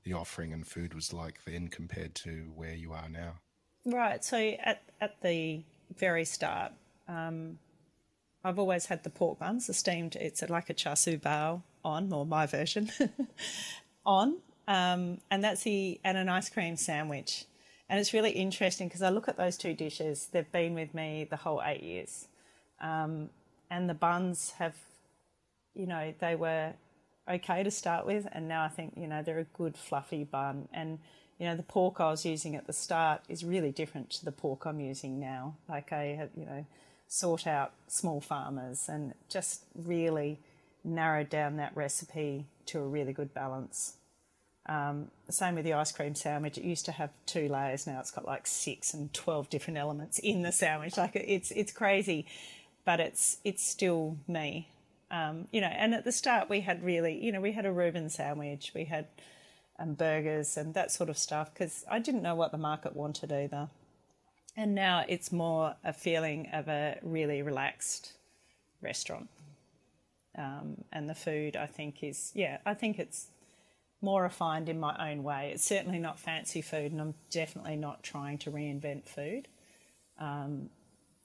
the 0.03 0.13
offering 0.13 0.53
and 0.53 0.65
food 0.65 0.93
was 0.93 1.13
like 1.13 1.43
then 1.45 1.67
compared 1.67 2.15
to 2.15 2.51
where 2.55 2.73
you 2.73 2.93
are 2.93 3.09
now? 3.09 3.35
Right. 3.85 4.23
So 4.23 4.37
at, 4.37 4.83
at 5.01 5.21
the 5.21 5.63
very 5.97 6.23
start, 6.23 6.71
um, 7.07 7.57
I've 8.43 8.59
always 8.59 8.85
had 8.85 9.03
the 9.03 9.09
pork 9.09 9.39
buns, 9.39 9.67
the 9.67 9.73
steamed, 9.73 10.15
it's 10.15 10.41
like 10.49 10.69
a 10.69 10.73
char 10.73 10.95
siu 10.95 11.17
bao 11.17 11.61
on, 11.83 12.11
or 12.11 12.25
my 12.25 12.45
version. 12.45 12.91
on, 14.05 14.37
um, 14.67 15.19
and 15.29 15.43
that's 15.43 15.63
the 15.63 15.99
and 16.03 16.17
an 16.17 16.29
ice 16.29 16.49
cream 16.49 16.75
sandwich. 16.75 17.45
And 17.89 17.99
it's 17.99 18.13
really 18.13 18.31
interesting 18.31 18.87
because 18.87 19.01
I 19.01 19.09
look 19.09 19.27
at 19.27 19.37
those 19.37 19.57
two 19.57 19.73
dishes; 19.73 20.29
they've 20.31 20.51
been 20.51 20.73
with 20.73 20.93
me 20.93 21.27
the 21.29 21.37
whole 21.37 21.61
eight 21.63 21.83
years, 21.83 22.27
um, 22.79 23.29
and 23.69 23.89
the 23.89 23.93
buns 23.93 24.51
have, 24.59 24.75
you 25.73 25.87
know, 25.87 26.13
they 26.19 26.35
were 26.35 26.73
okay 27.29 27.63
to 27.63 27.71
start 27.71 28.05
with, 28.05 28.27
and 28.31 28.47
now 28.47 28.63
I 28.63 28.69
think 28.69 28.93
you 28.97 29.07
know 29.07 29.21
they're 29.23 29.39
a 29.39 29.43
good 29.43 29.77
fluffy 29.77 30.23
bun. 30.23 30.67
And 30.73 30.99
you 31.41 31.47
know, 31.47 31.55
the 31.55 31.63
pork 31.63 31.99
I 31.99 32.11
was 32.11 32.23
using 32.23 32.55
at 32.55 32.67
the 32.67 32.73
start 32.73 33.21
is 33.27 33.43
really 33.43 33.71
different 33.71 34.11
to 34.11 34.25
the 34.25 34.31
pork 34.31 34.65
I'm 34.65 34.79
using 34.79 35.19
now. 35.19 35.55
Like 35.67 35.91
I 35.91 36.15
have, 36.15 36.29
you 36.35 36.45
know, 36.45 36.67
sought 37.07 37.47
out 37.47 37.73
small 37.87 38.21
farmers 38.21 38.87
and 38.87 39.15
just 39.27 39.63
really 39.75 40.37
narrowed 40.83 41.29
down 41.29 41.57
that 41.57 41.75
recipe 41.75 42.45
to 42.67 42.79
a 42.79 42.87
really 42.87 43.13
good 43.13 43.33
balance. 43.33 43.97
Um, 44.67 45.09
same 45.29 45.55
with 45.55 45.65
the 45.65 45.73
ice 45.73 45.91
cream 45.91 46.15
sandwich. 46.15 46.57
It 46.57 46.63
used 46.63 46.85
to 46.85 46.91
have 46.91 47.09
two 47.25 47.47
layers. 47.47 47.87
Now 47.87 47.99
it's 47.99 48.11
got 48.11 48.25
like 48.25 48.45
six 48.45 48.93
and 48.93 49.13
twelve 49.13 49.49
different 49.49 49.77
elements 49.77 50.19
in 50.19 50.43
the 50.43 50.51
sandwich. 50.51 50.97
Like 50.97 51.15
it's 51.15 51.51
it's 51.51 51.71
crazy, 51.71 52.27
but 52.85 52.99
it's 52.99 53.37
it's 53.43 53.65
still 53.65 54.17
me. 54.27 54.69
Um, 55.09 55.47
you 55.51 55.59
know, 55.59 55.67
and 55.67 55.93
at 55.93 56.05
the 56.05 56.11
start 56.11 56.49
we 56.49 56.61
had 56.61 56.83
really, 56.83 57.21
you 57.21 57.31
know, 57.31 57.41
we 57.41 57.51
had 57.51 57.65
a 57.65 57.71
Reuben 57.71 58.09
sandwich, 58.09 58.71
we 58.73 58.85
had 58.85 59.07
um, 59.77 59.93
burgers 59.93 60.55
and 60.55 60.73
that 60.73 60.91
sort 60.91 61.09
of 61.09 61.17
stuff 61.17 61.53
because 61.53 61.83
I 61.89 61.99
didn't 61.99 62.21
know 62.21 62.35
what 62.35 62.51
the 62.51 62.57
market 62.57 62.95
wanted 62.95 63.31
either. 63.31 63.69
And 64.55 64.75
now 64.75 65.03
it's 65.07 65.31
more 65.31 65.75
a 65.83 65.91
feeling 65.91 66.49
of 66.53 66.67
a 66.67 66.97
really 67.01 67.41
relaxed 67.41 68.13
restaurant. 68.81 69.27
Um, 70.37 70.83
and 70.91 71.09
the 71.09 71.15
food, 71.15 71.55
I 71.55 71.67
think, 71.67 72.03
is, 72.03 72.31
yeah, 72.33 72.59
I 72.65 72.73
think 72.73 72.99
it's 72.99 73.27
more 74.01 74.23
refined 74.23 74.69
in 74.69 74.79
my 74.79 75.11
own 75.11 75.23
way. 75.23 75.51
It's 75.53 75.63
certainly 75.63 75.99
not 75.99 76.19
fancy 76.19 76.61
food, 76.61 76.91
and 76.91 77.01
I'm 77.01 77.13
definitely 77.29 77.75
not 77.75 78.03
trying 78.03 78.37
to 78.39 78.51
reinvent 78.51 79.07
food. 79.07 79.47
Um, 80.17 80.69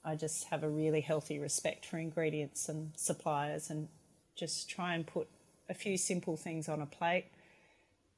I 0.03 0.15
just 0.15 0.45
have 0.45 0.63
a 0.63 0.69
really 0.69 1.01
healthy 1.01 1.39
respect 1.39 1.85
for 1.85 1.97
ingredients 1.97 2.69
and 2.69 2.91
suppliers 2.95 3.69
and 3.69 3.87
just 4.35 4.69
try 4.69 4.93
and 4.93 5.05
put 5.05 5.27
a 5.69 5.73
few 5.73 5.97
simple 5.97 6.37
things 6.37 6.69
on 6.69 6.81
a 6.81 6.85
plate. 6.85 7.25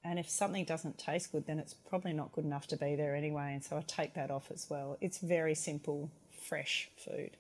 And 0.04 0.20
if 0.20 0.30
something 0.30 0.66
doesn't 0.66 0.98
taste 0.98 1.32
good, 1.32 1.46
then 1.46 1.60
it's 1.60 1.74
probably 1.74 2.14
not 2.14 2.32
good 2.32 2.46
enough 2.46 2.68
to 2.68 2.78
be 2.78 2.96
there 2.96 3.16
anyway. 3.16 3.54
And 3.54 3.64
so 3.64 3.78
I 3.78 3.82
take 3.82 4.14
that 4.14 4.32
off 4.32 4.52
as 4.52 4.70
well. 4.70 4.98
It's 5.02 5.18
very 5.18 5.56
simple, 5.56 6.10
fresh 6.32 6.90
food. 6.96 7.32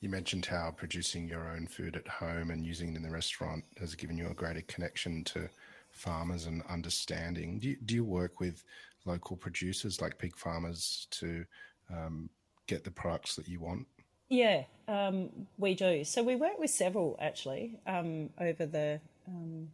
You 0.00 0.08
mentioned 0.08 0.46
how 0.46 0.70
producing 0.76 1.28
your 1.28 1.48
own 1.48 1.66
food 1.66 1.96
at 1.96 2.06
home 2.06 2.50
and 2.50 2.64
using 2.64 2.92
it 2.92 2.96
in 2.96 3.02
the 3.02 3.10
restaurant 3.10 3.64
has 3.80 3.94
given 3.96 4.16
you 4.16 4.28
a 4.28 4.34
greater 4.34 4.62
connection 4.62 5.24
to 5.24 5.48
farmers 5.90 6.46
and 6.46 6.62
understanding. 6.68 7.58
Do 7.58 7.68
you, 7.70 7.76
do 7.84 7.94
you 7.96 8.04
work 8.04 8.38
with 8.38 8.62
local 9.04 9.36
producers 9.36 10.00
like 10.00 10.18
pig 10.18 10.36
farmers 10.36 11.08
to 11.12 11.44
um, 11.92 12.30
get 12.68 12.84
the 12.84 12.92
products 12.92 13.34
that 13.36 13.48
you 13.48 13.58
want? 13.58 13.86
Yeah, 14.28 14.64
um, 14.86 15.30
we 15.56 15.74
do. 15.74 16.04
So 16.04 16.22
we 16.22 16.36
work 16.36 16.58
with 16.58 16.70
several 16.70 17.16
actually 17.20 17.80
um, 17.86 18.30
over 18.38 18.66
the 18.66 19.00
um, 19.26 19.68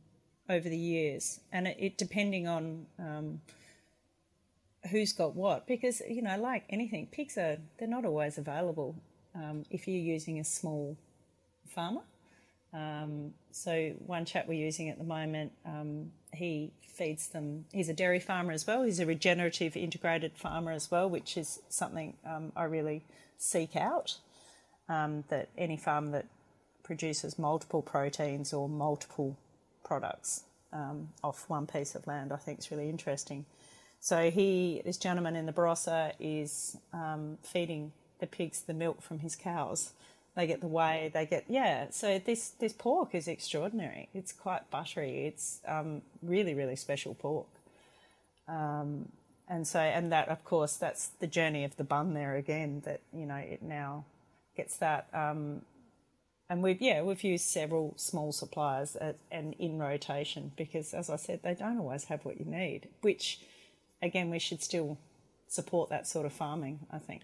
over 0.48 0.68
the 0.68 0.78
years, 0.78 1.40
and 1.52 1.66
it, 1.66 1.76
it 1.78 1.98
depending 1.98 2.46
on 2.46 2.86
um, 2.98 3.40
who's 4.90 5.12
got 5.12 5.34
what, 5.34 5.66
because 5.66 6.00
you 6.08 6.22
know, 6.22 6.38
like 6.38 6.64
anything, 6.70 7.08
pigs 7.10 7.36
are 7.36 7.58
they're 7.78 7.88
not 7.88 8.04
always 8.04 8.38
available 8.38 8.94
um, 9.34 9.64
if 9.70 9.88
you're 9.88 9.96
using 9.96 10.38
a 10.38 10.44
small 10.44 10.96
farmer. 11.66 12.02
Um, 12.72 13.34
so 13.52 13.92
one 14.04 14.24
chap 14.24 14.48
we're 14.48 14.54
using 14.54 14.88
at 14.88 14.98
the 14.98 15.04
moment, 15.04 15.52
um, 15.64 16.10
he 16.32 16.72
feeds 16.86 17.28
them. 17.28 17.66
He's 17.72 17.88
a 17.88 17.94
dairy 17.94 18.20
farmer 18.20 18.52
as 18.52 18.66
well. 18.66 18.82
He's 18.82 19.00
a 19.00 19.06
regenerative 19.06 19.76
integrated 19.76 20.32
farmer 20.36 20.72
as 20.72 20.90
well, 20.90 21.08
which 21.08 21.36
is 21.36 21.60
something 21.68 22.14
um, 22.26 22.52
I 22.56 22.64
really 22.64 23.04
seek 23.38 23.76
out. 23.76 24.18
Um, 24.86 25.24
that 25.28 25.48
any 25.56 25.78
farm 25.78 26.10
that 26.10 26.26
produces 26.82 27.38
multiple 27.38 27.80
proteins 27.80 28.52
or 28.52 28.68
multiple 28.68 29.38
products 29.82 30.42
um, 30.74 31.08
off 31.22 31.48
one 31.48 31.66
piece 31.66 31.94
of 31.94 32.06
land, 32.06 32.32
I 32.32 32.36
think 32.36 32.58
is 32.58 32.70
really 32.70 32.90
interesting. 32.90 33.46
So 34.00 34.30
he, 34.30 34.82
this 34.84 34.98
gentleman 34.98 35.36
in 35.36 35.46
the 35.46 35.52
Barossa, 35.52 36.12
is 36.20 36.76
um, 36.92 37.38
feeding 37.42 37.92
the 38.18 38.26
pigs 38.26 38.62
the 38.62 38.74
milk 38.74 39.02
from 39.02 39.20
his 39.20 39.36
cows 39.36 39.92
they 40.34 40.46
get 40.46 40.60
the 40.60 40.66
whey, 40.66 41.10
they 41.14 41.26
get 41.26 41.44
yeah. 41.48 41.86
So 41.90 42.18
this 42.18 42.50
this 42.50 42.72
pork 42.72 43.14
is 43.14 43.28
extraordinary. 43.28 44.08
It's 44.12 44.32
quite 44.32 44.68
buttery. 44.70 45.26
It's 45.26 45.60
um, 45.66 46.02
really 46.22 46.54
really 46.54 46.76
special 46.76 47.14
pork. 47.14 47.46
Um, 48.48 49.10
and 49.48 49.66
so 49.66 49.78
and 49.78 50.10
that 50.10 50.28
of 50.28 50.44
course 50.44 50.76
that's 50.76 51.08
the 51.20 51.26
journey 51.26 51.64
of 51.64 51.76
the 51.76 51.84
bun 51.84 52.14
there 52.14 52.34
again. 52.34 52.82
That 52.84 53.00
you 53.12 53.26
know 53.26 53.36
it 53.36 53.62
now 53.62 54.04
gets 54.56 54.76
that. 54.78 55.06
Um, 55.14 55.62
and 56.50 56.62
we've 56.62 56.82
yeah 56.82 57.02
we've 57.02 57.22
used 57.22 57.46
several 57.46 57.94
small 57.96 58.32
suppliers 58.32 58.96
at, 58.96 59.16
and 59.30 59.54
in 59.60 59.78
rotation 59.78 60.50
because 60.56 60.92
as 60.94 61.10
I 61.10 61.16
said 61.16 61.40
they 61.44 61.54
don't 61.54 61.78
always 61.78 62.04
have 62.04 62.24
what 62.24 62.40
you 62.40 62.44
need. 62.44 62.88
Which 63.02 63.38
again 64.02 64.30
we 64.30 64.40
should 64.40 64.64
still 64.64 64.98
support 65.46 65.90
that 65.90 66.08
sort 66.08 66.26
of 66.26 66.32
farming. 66.32 66.80
I 66.90 66.98
think. 66.98 67.22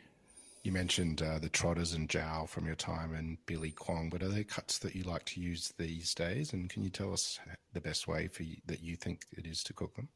You 0.62 0.72
mentioned 0.72 1.22
uh, 1.22 1.38
the 1.38 1.48
trotters 1.48 1.94
and 1.94 2.08
jowl 2.08 2.46
from 2.46 2.66
your 2.66 2.74
time 2.74 3.14
in 3.14 3.38
Billy 3.46 3.70
Kwong, 3.70 4.10
but 4.10 4.22
are 4.22 4.28
there 4.28 4.44
cuts 4.44 4.78
that 4.80 4.94
you 4.94 5.04
like 5.04 5.24
to 5.26 5.40
use 5.40 5.72
these 5.78 6.14
days? 6.14 6.52
And 6.52 6.68
can 6.68 6.82
you 6.82 6.90
tell 6.90 7.12
us 7.12 7.38
the 7.72 7.80
best 7.80 8.06
way 8.06 8.28
for 8.28 8.42
you, 8.42 8.56
that 8.66 8.82
you 8.82 8.96
think 8.96 9.24
it 9.32 9.46
is 9.46 9.62
to 9.64 9.72
cook 9.72 9.96
them? 9.96 10.08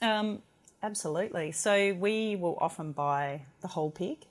Um, 0.00 0.42
absolutely. 0.82 1.52
So 1.52 1.92
we 1.92 2.36
will 2.36 2.56
often 2.60 2.92
buy 2.92 3.42
the 3.60 3.68
whole 3.68 3.90
pig, 3.90 4.24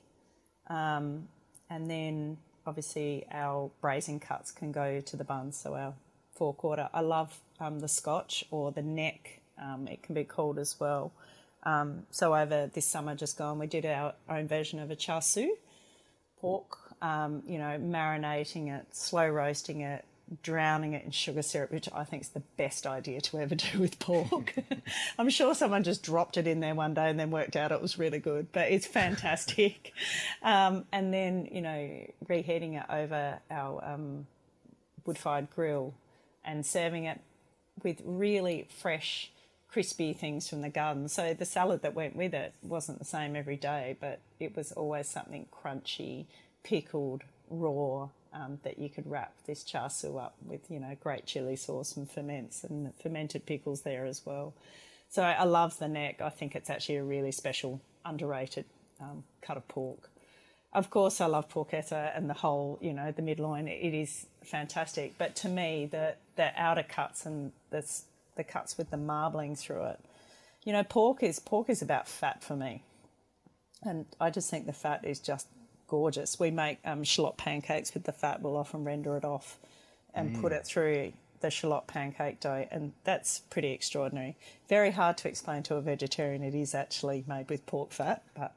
um, 0.67 1.27
and 1.69 1.89
then 1.89 2.37
obviously 2.65 3.25
our 3.31 3.69
braising 3.79 4.19
cuts 4.19 4.51
can 4.51 4.71
go 4.71 5.01
to 5.01 5.17
the 5.17 5.23
buns. 5.23 5.55
So 5.55 5.75
our 5.75 5.93
forequarter. 6.33 6.89
I 6.93 7.01
love 7.01 7.39
um, 7.59 7.79
the 7.79 7.87
Scotch 7.87 8.45
or 8.49 8.71
the 8.71 8.81
neck. 8.81 9.41
Um, 9.61 9.87
it 9.87 10.01
can 10.01 10.15
be 10.15 10.23
called 10.23 10.57
as 10.57 10.79
well. 10.79 11.11
Um, 11.63 12.03
so 12.11 12.35
over 12.35 12.69
this 12.73 12.85
summer 12.85 13.15
just 13.15 13.37
gone, 13.37 13.59
we 13.59 13.67
did 13.67 13.85
our 13.85 14.13
own 14.29 14.47
version 14.47 14.79
of 14.79 14.91
a 14.91 14.95
char 14.95 15.21
siu 15.21 15.55
pork. 16.39 16.77
Um, 17.01 17.43
you 17.47 17.57
know, 17.57 17.79
marinating 17.79 18.77
it, 18.77 18.85
slow 18.91 19.27
roasting 19.27 19.81
it, 19.81 20.03
drowning 20.43 20.93
it 20.93 21.05
in 21.05 21.11
sugar 21.11 21.41
syrup, 21.41 21.71
which 21.71 21.89
I 21.93 22.03
think 22.03 22.23
is 22.23 22.29
the 22.29 22.41
best 22.57 22.85
idea 22.85 23.21
to 23.21 23.39
ever 23.39 23.55
do 23.73 23.79
with 23.79 23.99
pork. 23.99 24.53
I'm 25.19 25.29
sure 25.29 25.55
someone 25.55 25.83
just 25.83 26.03
dropped 26.03 26.37
it 26.37 26.47
in 26.47 26.59
there 26.59 26.75
one 26.75 26.93
day 26.93 27.09
and 27.09 27.19
then 27.19 27.31
worked 27.31 27.55
out 27.55 27.71
it 27.71 27.81
was 27.81 27.97
really 27.97 28.19
good, 28.19 28.51
but 28.51 28.71
it's 28.71 28.85
fantastic. 28.85 29.93
um, 30.43 30.85
and 30.91 31.13
then, 31.13 31.47
you 31.51 31.61
know, 31.61 32.07
reheating 32.27 32.75
it 32.75 32.85
over 32.89 33.39
our 33.49 33.83
um, 33.83 34.27
wood 35.05 35.17
fired 35.17 35.47
grill 35.55 35.93
and 36.43 36.65
serving 36.65 37.05
it 37.05 37.19
with 37.83 38.01
really 38.03 38.67
fresh 38.69 39.31
crispy 39.71 40.13
things 40.13 40.49
from 40.49 40.61
the 40.61 40.69
garden. 40.69 41.07
So 41.07 41.33
the 41.33 41.45
salad 41.45 41.81
that 41.81 41.93
went 41.93 42.15
with 42.15 42.33
it 42.33 42.53
wasn't 42.61 42.99
the 42.99 43.05
same 43.05 43.35
every 43.35 43.55
day, 43.55 43.95
but 43.99 44.19
it 44.39 44.55
was 44.55 44.71
always 44.71 45.07
something 45.07 45.47
crunchy, 45.51 46.25
pickled, 46.63 47.23
raw. 47.49 48.09
Um, 48.31 48.59
that 48.61 48.77
you 48.77 48.89
could 48.89 49.09
wrap 49.09 49.33
this 49.47 49.63
char 49.63 49.89
siu 49.89 50.19
up 50.19 50.35
with, 50.45 50.69
you 50.69 50.79
know, 50.79 50.95
great 51.01 51.25
chili 51.25 51.55
sauce 51.55 51.97
and 51.97 52.07
ferments 52.07 52.63
and 52.63 52.93
fermented 53.01 53.47
pickles 53.47 53.81
there 53.81 54.05
as 54.05 54.23
well. 54.23 54.53
So 55.09 55.23
I 55.23 55.45
love 55.45 55.79
the 55.79 55.87
neck. 55.87 56.21
I 56.21 56.29
think 56.29 56.55
it's 56.55 56.69
actually 56.69 56.97
a 56.97 57.03
really 57.03 57.31
special, 57.31 57.81
underrated 58.05 58.65
um, 59.01 59.23
cut 59.41 59.57
of 59.57 59.67
pork. 59.67 60.11
Of 60.71 60.91
course, 60.91 61.19
I 61.19 61.25
love 61.25 61.49
porchetta 61.49 62.15
and 62.15 62.29
the 62.29 62.35
whole, 62.35 62.77
you 62.79 62.93
know, 62.93 63.11
the 63.11 63.23
midloin. 63.23 63.67
It 63.67 63.95
is 63.95 64.27
fantastic. 64.43 65.17
But 65.17 65.35
to 65.37 65.49
me, 65.49 65.87
the 65.89 66.13
the 66.35 66.51
outer 66.55 66.83
cuts 66.83 67.25
and 67.25 67.51
the 67.71 67.83
the 68.39 68.43
cuts 68.43 68.77
with 68.77 68.89
the 68.89 68.97
marbling 68.97 69.55
through 69.55 69.83
it. 69.83 69.99
You 70.63 70.73
know, 70.73 70.83
pork 70.83 71.21
is 71.21 71.39
pork 71.39 71.69
is 71.69 71.81
about 71.81 72.07
fat 72.07 72.41
for 72.41 72.55
me, 72.55 72.83
and 73.83 74.05
I 74.19 74.29
just 74.29 74.49
think 74.49 74.65
the 74.65 74.73
fat 74.73 75.05
is 75.05 75.19
just 75.19 75.47
gorgeous. 75.87 76.39
We 76.39 76.49
make 76.49 76.79
um, 76.85 77.03
shallot 77.03 77.37
pancakes 77.37 77.93
with 77.93 78.05
the 78.05 78.13
fat. 78.13 78.41
We'll 78.41 78.57
often 78.57 78.85
render 78.85 79.17
it 79.17 79.25
off 79.25 79.59
and 80.13 80.35
mm. 80.35 80.41
put 80.41 80.53
it 80.53 80.65
through 80.65 81.13
the 81.41 81.49
shallot 81.49 81.87
pancake 81.87 82.39
dough, 82.39 82.65
and 82.71 82.93
that's 83.03 83.39
pretty 83.49 83.71
extraordinary. 83.71 84.37
Very 84.69 84.91
hard 84.91 85.17
to 85.17 85.27
explain 85.27 85.63
to 85.63 85.75
a 85.75 85.81
vegetarian. 85.81 86.43
It 86.43 86.55
is 86.55 86.73
actually 86.73 87.25
made 87.27 87.49
with 87.49 87.65
pork 87.65 87.91
fat, 87.91 88.23
but 88.35 88.55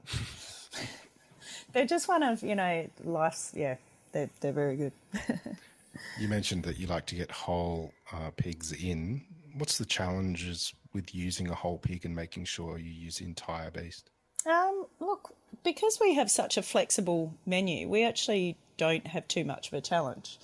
they're 1.72 1.86
just 1.86 2.08
one 2.08 2.22
of 2.22 2.42
you 2.42 2.54
know 2.54 2.88
life's 3.04 3.52
yeah. 3.54 3.76
They're 4.12 4.30
they're 4.40 4.52
very 4.52 4.76
good. 4.76 4.92
you 6.20 6.28
mentioned 6.28 6.64
that 6.64 6.78
you 6.78 6.86
like 6.86 7.06
to 7.06 7.14
get 7.14 7.30
whole 7.30 7.92
uh, 8.12 8.30
pigs 8.36 8.72
in 8.72 9.22
what's 9.56 9.78
the 9.78 9.84
challenges 9.84 10.72
with 10.92 11.14
using 11.14 11.48
a 11.48 11.54
whole 11.54 11.78
pig 11.78 12.04
and 12.04 12.14
making 12.14 12.44
sure 12.44 12.78
you 12.78 12.90
use 12.90 13.20
entire 13.20 13.70
beast? 13.70 14.10
Um, 14.46 14.86
look, 15.00 15.34
because 15.64 15.98
we 16.00 16.14
have 16.14 16.30
such 16.30 16.56
a 16.56 16.62
flexible 16.62 17.34
menu, 17.46 17.88
we 17.88 18.04
actually 18.04 18.56
don't 18.76 19.06
have 19.06 19.28
too 19.28 19.44
much 19.44 19.68
of 19.68 19.74
a 19.74 19.80
challenge. 19.80 20.38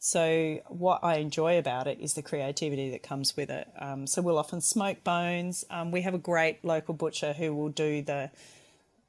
So, 0.00 0.60
what 0.68 1.02
I 1.02 1.16
enjoy 1.16 1.58
about 1.58 1.88
it 1.88 1.98
is 2.00 2.14
the 2.14 2.22
creativity 2.22 2.90
that 2.90 3.02
comes 3.02 3.36
with 3.36 3.50
it. 3.50 3.68
Um, 3.78 4.06
so, 4.06 4.22
we'll 4.22 4.38
often 4.38 4.60
smoke 4.60 5.02
bones. 5.02 5.64
Um, 5.70 5.90
we 5.90 6.02
have 6.02 6.14
a 6.14 6.18
great 6.18 6.64
local 6.64 6.94
butcher 6.94 7.32
who 7.32 7.54
will 7.54 7.70
do 7.70 8.02
the 8.02 8.30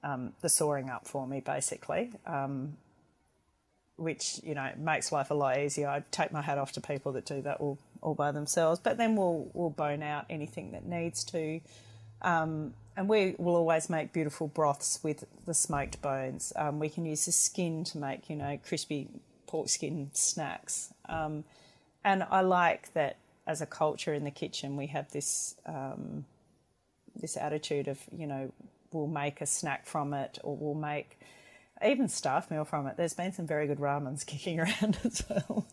um, 0.01 0.33
the 0.41 0.49
sawing 0.49 0.89
up 0.89 1.07
for 1.07 1.27
me, 1.27 1.41
basically, 1.41 2.11
um, 2.25 2.77
which 3.97 4.39
you 4.43 4.55
know 4.55 4.71
makes 4.77 5.11
life 5.11 5.29
a 5.29 5.35
lot 5.35 5.59
easier. 5.59 5.87
I 5.87 6.03
take 6.09 6.31
my 6.31 6.41
hat 6.41 6.57
off 6.57 6.71
to 6.71 6.81
people 6.81 7.11
that 7.11 7.25
do 7.25 7.41
that 7.43 7.59
all 7.59 7.77
all 8.01 8.15
by 8.15 8.31
themselves. 8.31 8.79
But 8.79 8.97
then 8.97 9.15
we'll 9.15 9.49
we'll 9.53 9.69
bone 9.69 10.03
out 10.03 10.25
anything 10.29 10.71
that 10.71 10.85
needs 10.85 11.23
to. 11.25 11.61
Um, 12.21 12.73
and 12.97 13.07
we 13.07 13.35
will 13.37 13.55
always 13.55 13.89
make 13.89 14.11
beautiful 14.11 14.47
broths 14.47 14.99
with 15.03 15.23
the 15.45 15.53
smoked 15.53 16.01
bones. 16.01 16.51
Um, 16.55 16.79
we 16.79 16.89
can 16.89 17.05
use 17.05 17.25
the 17.25 17.31
skin 17.31 17.85
to 17.85 17.97
make, 17.97 18.29
you 18.29 18.35
know, 18.35 18.59
crispy 18.67 19.07
pork 19.47 19.69
skin 19.69 20.09
snacks. 20.11 20.93
Um, 21.07 21.45
and 22.03 22.23
I 22.29 22.41
like 22.41 22.93
that 22.93 23.17
as 23.47 23.61
a 23.61 23.65
culture 23.65 24.13
in 24.13 24.25
the 24.25 24.31
kitchen, 24.31 24.77
we 24.77 24.87
have 24.87 25.11
this 25.11 25.55
um, 25.65 26.25
this 27.15 27.35
attitude 27.35 27.87
of 27.87 27.99
you 28.15 28.27
know 28.27 28.51
we'll 28.91 29.07
make 29.07 29.41
a 29.41 29.45
snack 29.45 29.85
from 29.85 30.13
it 30.13 30.39
or 30.43 30.55
we'll 30.55 30.73
make 30.73 31.19
even 31.85 32.07
staff 32.09 32.51
meal 32.51 32.65
from 32.65 32.87
it. 32.87 32.97
There's 32.97 33.13
been 33.13 33.33
some 33.33 33.47
very 33.47 33.67
good 33.67 33.79
ramens 33.79 34.25
kicking 34.25 34.59
around 34.59 34.97
as 35.03 35.23
well. 35.29 35.65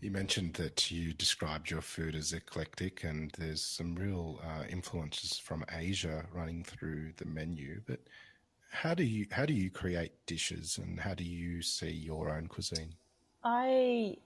You 0.00 0.10
mentioned 0.10 0.54
that 0.54 0.90
you 0.90 1.12
described 1.14 1.70
your 1.70 1.80
food 1.80 2.14
as 2.14 2.32
eclectic, 2.32 3.04
and 3.04 3.32
there's 3.38 3.62
some 3.64 3.94
real 3.94 4.40
uh, 4.44 4.64
influences 4.68 5.38
from 5.38 5.64
Asia 5.72 6.24
running 6.32 6.62
through 6.64 7.12
the 7.16 7.24
menu. 7.24 7.80
But 7.86 8.00
how 8.70 8.94
do 8.94 9.04
you 9.04 9.26
how 9.30 9.46
do 9.46 9.54
you 9.54 9.70
create 9.70 10.12
dishes, 10.26 10.78
and 10.78 11.00
how 11.00 11.14
do 11.14 11.24
you 11.24 11.62
see 11.62 11.90
your 11.90 12.30
own 12.30 12.46
cuisine? 12.46 12.94
I 13.42 14.16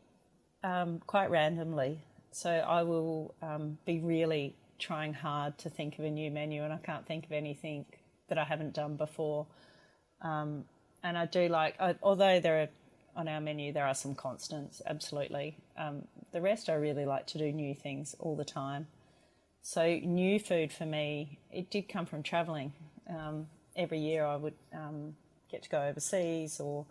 um, 0.65 1.01
quite 1.07 1.31
randomly, 1.31 2.03
so 2.33 2.51
I 2.51 2.83
will 2.83 3.35
um, 3.41 3.79
be 3.85 4.01
really 4.01 4.55
trying 4.79 5.13
hard 5.13 5.57
to 5.59 5.71
think 5.71 5.99
of 5.99 6.05
a 6.05 6.11
new 6.11 6.31
menu, 6.31 6.65
and 6.65 6.73
I 6.73 6.79
can't 6.79 7.07
think 7.07 7.27
of 7.27 7.33
anything 7.33 7.85
that 8.29 8.39
I 8.39 8.45
haven't 8.45 8.75
done 8.75 8.97
before. 8.97 9.47
Um, 10.23 10.65
and 11.03 11.17
I 11.17 11.27
do 11.27 11.49
like, 11.49 11.81
I, 11.81 11.95
although 12.03 12.41
there 12.41 12.63
are 12.63 12.69
on 13.17 13.29
our 13.29 13.41
menu 13.41 13.73
there 13.73 13.87
are 13.87 13.95
some 13.95 14.15
constants, 14.15 14.81
absolutely. 14.87 15.57
Um, 15.77 16.03
the 16.33 16.41
rest 16.41 16.69
I 16.69 16.75
really 16.75 17.05
like 17.05 17.27
to 17.29 17.39
do 17.39 17.53
new 17.53 17.75
things 17.75 18.15
all 18.19 18.37
the 18.37 18.45
time. 18.45 18.87
So 19.63 19.99
new 20.03 20.39
food 20.39 20.73
for 20.73 20.87
me, 20.87 21.39
it 21.53 21.71
did 21.71 21.89
come 21.89 22.07
from 22.07 22.23
travelling. 22.23 22.73
Um, 23.09 23.49
every 23.77 23.99
year 23.99 24.25
I 24.25 24.37
would 24.37 24.55
um, 24.73 25.17
get 25.51 25.63
to 25.65 25.69
go 25.69 25.83
overseas 25.83 26.61
or 26.61 26.87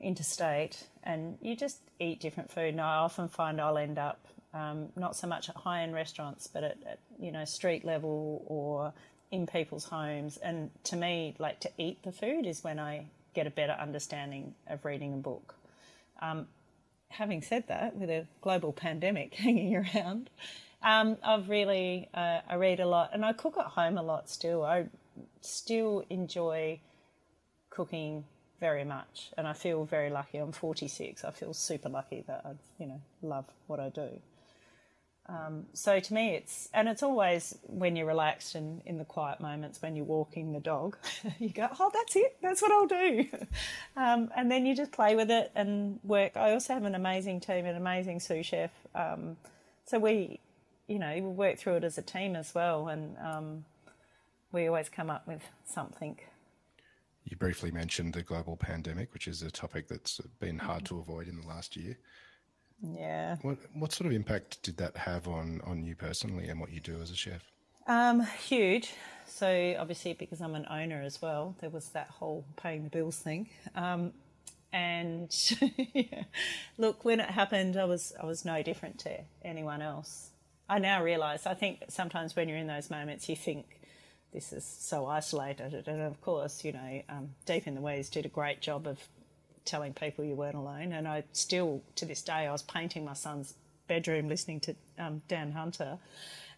interstate, 0.00 0.86
and 1.02 1.38
you 1.40 1.56
just 1.56 1.78
eat 1.98 2.20
different 2.20 2.50
food. 2.52 2.70
And 2.70 2.80
I 2.80 2.96
often 2.96 3.28
find 3.28 3.60
I'll 3.60 3.78
end 3.78 3.98
up 3.98 4.26
um, 4.52 4.88
not 4.96 5.16
so 5.16 5.26
much 5.26 5.48
at 5.48 5.56
high 5.56 5.82
end 5.82 5.94
restaurants, 5.94 6.46
but 6.46 6.64
at, 6.64 6.76
at, 6.86 6.98
you 7.18 7.32
know 7.32 7.44
street 7.44 7.84
level 7.84 8.42
or 8.46 8.92
in 9.30 9.46
people's 9.46 9.84
homes. 9.84 10.36
And 10.38 10.70
to 10.84 10.96
me, 10.96 11.34
like 11.38 11.60
to 11.60 11.70
eat 11.78 12.02
the 12.02 12.12
food 12.12 12.46
is 12.46 12.64
when 12.64 12.78
I 12.78 13.06
get 13.38 13.46
a 13.46 13.50
better 13.50 13.76
understanding 13.78 14.52
of 14.66 14.84
reading 14.84 15.14
a 15.14 15.16
book. 15.16 15.54
Um, 16.20 16.48
having 17.10 17.40
said 17.40 17.68
that, 17.68 17.94
with 17.94 18.10
a 18.10 18.26
global 18.40 18.72
pandemic 18.72 19.34
hanging 19.46 19.76
around, 19.76 20.28
um, 20.82 21.16
I've 21.22 21.48
really 21.48 22.08
uh, 22.12 22.40
I 22.48 22.56
read 22.56 22.80
a 22.80 22.86
lot 22.86 23.10
and 23.12 23.24
I 23.24 23.32
cook 23.32 23.56
at 23.56 23.66
home 23.66 23.96
a 23.96 24.02
lot 24.02 24.28
still. 24.28 24.64
I 24.64 24.86
still 25.40 26.04
enjoy 26.10 26.80
cooking 27.70 28.24
very 28.58 28.84
much, 28.84 29.30
and 29.38 29.46
I 29.46 29.52
feel 29.52 29.84
very 29.84 30.10
lucky. 30.10 30.38
I'm 30.38 30.50
46. 30.50 31.24
I 31.24 31.30
feel 31.30 31.54
super 31.54 31.88
lucky 31.88 32.24
that 32.26 32.42
I 32.44 32.50
you 32.80 32.88
know 32.88 33.00
love 33.22 33.46
what 33.68 33.78
I 33.78 33.88
do. 33.90 34.08
Um, 35.28 35.66
so 35.74 36.00
to 36.00 36.14
me, 36.14 36.30
it's 36.30 36.70
and 36.72 36.88
it's 36.88 37.02
always 37.02 37.54
when 37.64 37.96
you're 37.96 38.06
relaxed 38.06 38.54
and 38.54 38.80
in 38.86 38.96
the 38.96 39.04
quiet 39.04 39.40
moments 39.40 39.82
when 39.82 39.94
you're 39.94 40.06
walking 40.06 40.52
the 40.52 40.60
dog, 40.60 40.96
you 41.38 41.50
go, 41.50 41.68
oh, 41.78 41.90
that's 41.92 42.16
it, 42.16 42.36
that's 42.40 42.62
what 42.62 42.72
I'll 42.72 42.86
do, 42.86 43.26
um, 43.96 44.30
and 44.34 44.50
then 44.50 44.64
you 44.64 44.74
just 44.74 44.90
play 44.90 45.14
with 45.16 45.30
it 45.30 45.52
and 45.54 46.00
work. 46.02 46.36
I 46.36 46.52
also 46.52 46.72
have 46.72 46.84
an 46.84 46.94
amazing 46.94 47.40
team, 47.40 47.66
an 47.66 47.76
amazing 47.76 48.20
sous 48.20 48.46
chef. 48.46 48.70
Um, 48.94 49.36
so 49.84 49.98
we, 49.98 50.40
you 50.86 50.98
know, 50.98 51.12
we 51.14 51.20
work 51.20 51.58
through 51.58 51.76
it 51.76 51.84
as 51.84 51.98
a 51.98 52.02
team 52.02 52.34
as 52.34 52.54
well, 52.54 52.88
and 52.88 53.16
um, 53.18 53.64
we 54.50 54.66
always 54.66 54.88
come 54.88 55.10
up 55.10 55.26
with 55.28 55.42
something. 55.66 56.18
You 57.24 57.36
briefly 57.36 57.70
mentioned 57.70 58.14
the 58.14 58.22
global 58.22 58.56
pandemic, 58.56 59.12
which 59.12 59.28
is 59.28 59.42
a 59.42 59.50
topic 59.50 59.88
that's 59.88 60.18
been 60.40 60.58
hard 60.58 60.86
to 60.86 60.98
avoid 60.98 61.28
in 61.28 61.38
the 61.38 61.46
last 61.46 61.76
year. 61.76 61.98
Yeah. 62.82 63.36
What 63.42 63.58
what 63.74 63.92
sort 63.92 64.06
of 64.06 64.12
impact 64.12 64.62
did 64.62 64.76
that 64.78 64.96
have 64.96 65.26
on 65.28 65.60
on 65.64 65.84
you 65.84 65.96
personally 65.96 66.48
and 66.48 66.60
what 66.60 66.72
you 66.72 66.80
do 66.80 67.00
as 67.00 67.10
a 67.10 67.16
chef? 67.16 67.42
Um, 67.86 68.20
huge. 68.20 68.92
So 69.26 69.74
obviously, 69.78 70.12
because 70.12 70.40
I'm 70.40 70.54
an 70.54 70.66
owner 70.70 71.02
as 71.02 71.20
well, 71.20 71.56
there 71.60 71.70
was 71.70 71.88
that 71.90 72.08
whole 72.10 72.44
paying 72.56 72.84
the 72.84 72.90
bills 72.90 73.16
thing. 73.16 73.48
Um, 73.74 74.12
and 74.72 75.34
yeah. 75.94 76.24
look, 76.76 77.04
when 77.04 77.20
it 77.20 77.30
happened, 77.30 77.76
I 77.76 77.84
was 77.84 78.12
I 78.20 78.26
was 78.26 78.44
no 78.44 78.62
different 78.62 78.98
to 79.00 79.20
anyone 79.42 79.82
else. 79.82 80.30
I 80.68 80.78
now 80.78 81.02
realise. 81.02 81.46
I 81.46 81.54
think 81.54 81.84
sometimes 81.88 82.36
when 82.36 82.48
you're 82.48 82.58
in 82.58 82.66
those 82.66 82.90
moments, 82.90 83.28
you 83.28 83.36
think 83.36 83.80
this 84.32 84.52
is 84.52 84.64
so 84.64 85.06
isolated, 85.06 85.88
and 85.88 86.02
of 86.02 86.20
course, 86.20 86.64
you 86.64 86.72
know, 86.72 87.02
um, 87.08 87.30
Deep 87.46 87.66
in 87.66 87.74
the 87.74 87.80
Weeds 87.80 88.10
did 88.10 88.26
a 88.26 88.28
great 88.28 88.60
job 88.60 88.86
of 88.86 88.98
telling 89.68 89.92
people 89.92 90.24
you 90.24 90.34
weren't 90.34 90.56
alone. 90.56 90.92
And 90.92 91.06
I 91.06 91.24
still, 91.32 91.82
to 91.96 92.04
this 92.04 92.22
day, 92.22 92.46
I 92.46 92.52
was 92.52 92.62
painting 92.62 93.04
my 93.04 93.12
son's 93.12 93.54
bedroom 93.86 94.28
listening 94.28 94.60
to 94.60 94.74
um, 94.98 95.22
Dan 95.28 95.52
Hunter. 95.52 95.98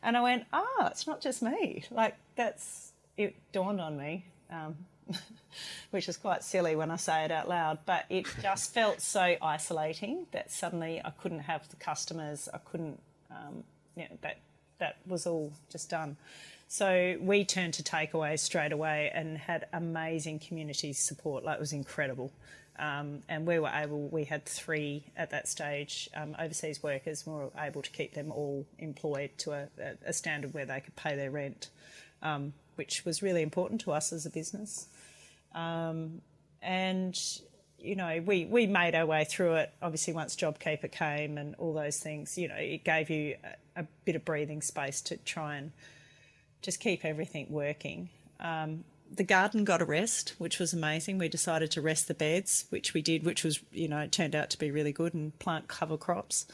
And 0.03 0.16
I 0.16 0.23
went, 0.23 0.44
ah, 0.53 0.64
oh, 0.64 0.87
it's 0.87 1.07
not 1.07 1.20
just 1.20 1.42
me. 1.42 1.85
Like, 1.90 2.16
that's, 2.37 2.92
it 3.16 3.35
dawned 3.53 3.81
on 3.81 3.99
me, 3.99 4.25
um, 4.51 4.77
which 5.90 6.09
is 6.09 6.16
quite 6.16 6.42
silly 6.42 6.77
when 6.77 6.90
I 6.90 6.96
say 6.96 7.25
it 7.25 7.31
out 7.31 7.49
loud, 7.49 7.79
but 7.85 8.07
it 8.09 8.27
just 8.40 8.73
felt 8.73 9.01
so 9.01 9.37
isolating 9.42 10.27
that 10.33 10.51
suddenly 10.51 11.03
I 11.05 11.11
couldn't 11.11 11.40
have 11.40 11.68
the 11.68 11.77
customers, 11.77 12.49
I 12.55 12.59
couldn't, 12.59 13.01
um, 13.31 13.64
you 13.96 14.05
know, 14.05 14.16
that, 14.23 14.38
that 14.79 14.96
was 15.07 15.27
all 15.27 15.53
just 15.70 15.90
done. 15.90 16.16
So 16.73 17.16
we 17.20 17.44
turned 17.44 17.75
to 17.75 17.83
takeaways 17.83 18.38
straight 18.38 18.70
away 18.70 19.11
and 19.12 19.37
had 19.37 19.66
amazing 19.73 20.38
community 20.38 20.92
support. 20.92 21.42
Like 21.42 21.57
it 21.57 21.61
was 21.61 21.73
incredible. 21.73 22.31
Um, 22.81 23.21
and 23.29 23.47
we 23.47 23.59
were 23.59 23.71
able, 23.73 24.09
we 24.09 24.25
had 24.25 24.47
three 24.47 25.05
at 25.14 25.31
that 25.33 25.47
stage 25.47 26.09
um, 26.14 26.35
overseas 26.38 26.83
workers, 26.83 27.27
we 27.27 27.35
were 27.35 27.51
able 27.59 27.83
to 27.83 27.90
keep 27.90 28.14
them 28.14 28.33
all 28.33 28.64
employed 28.79 29.33
to 29.38 29.53
a, 29.53 29.69
a 30.07 30.14
standard 30.14 30.55
where 30.55 30.64
they 30.64 30.81
could 30.81 30.97
pay 30.97 31.14
their 31.14 31.31
rent, 31.31 31.69
um, 32.23 32.55
which 32.77 33.05
was 33.05 33.23
really 33.23 33.43
important 33.43 33.83
to 33.83 33.93
us 33.93 34.14
as 34.14 34.25
a 34.25 34.31
business. 34.31 34.88
Um, 35.55 36.23
and, 36.62 37.21
you 37.79 37.97
know, 37.97 38.23
we, 38.25 38.47
we 38.47 38.66
made 38.66 38.95
our 38.95 39.05
way 39.05 39.25
through 39.25 39.57
it. 39.57 39.75
Obviously, 39.83 40.14
once 40.14 40.35
JobKeeper 40.35 40.90
came 40.90 41.37
and 41.37 41.55
all 41.57 41.75
those 41.75 41.99
things, 41.99 42.38
you 42.38 42.49
know, 42.49 42.57
it 42.57 42.83
gave 42.83 43.11
you 43.11 43.37
a, 43.77 43.83
a 43.83 43.87
bit 44.07 44.16
of 44.16 44.25
breathing 44.25 44.62
space 44.62 45.03
to 45.03 45.19
try 45.19 45.57
and 45.57 45.73
just 46.62 46.81
keep 46.81 47.05
everything 47.05 47.47
working. 47.51 48.09
Um, 48.40 48.85
the 49.12 49.25
garden 49.25 49.64
got 49.64 49.83
a 49.83 49.85
rest, 49.85 50.35
which 50.38 50.59
was 50.59 50.73
amazing. 50.73 51.18
We 51.18 51.29
decided 51.29 51.70
to 51.73 51.81
rest 51.81 52.09
the 52.09 52.14
beds, 52.14 52.66
which 52.70 52.94
we 52.94 53.03
did, 53.03 53.25
which 53.25 53.42
was, 53.42 53.61
you 53.73 53.88
know, 53.88 54.07
turned 54.07 54.37
out 54.37 54.51
to 54.51 54.59
be 54.59 54.70
really 54.70 54.92
good 54.92 55.14
and 55.14 55.37
plant 55.38 55.68
cover 55.68 55.96
crops. 55.96 56.46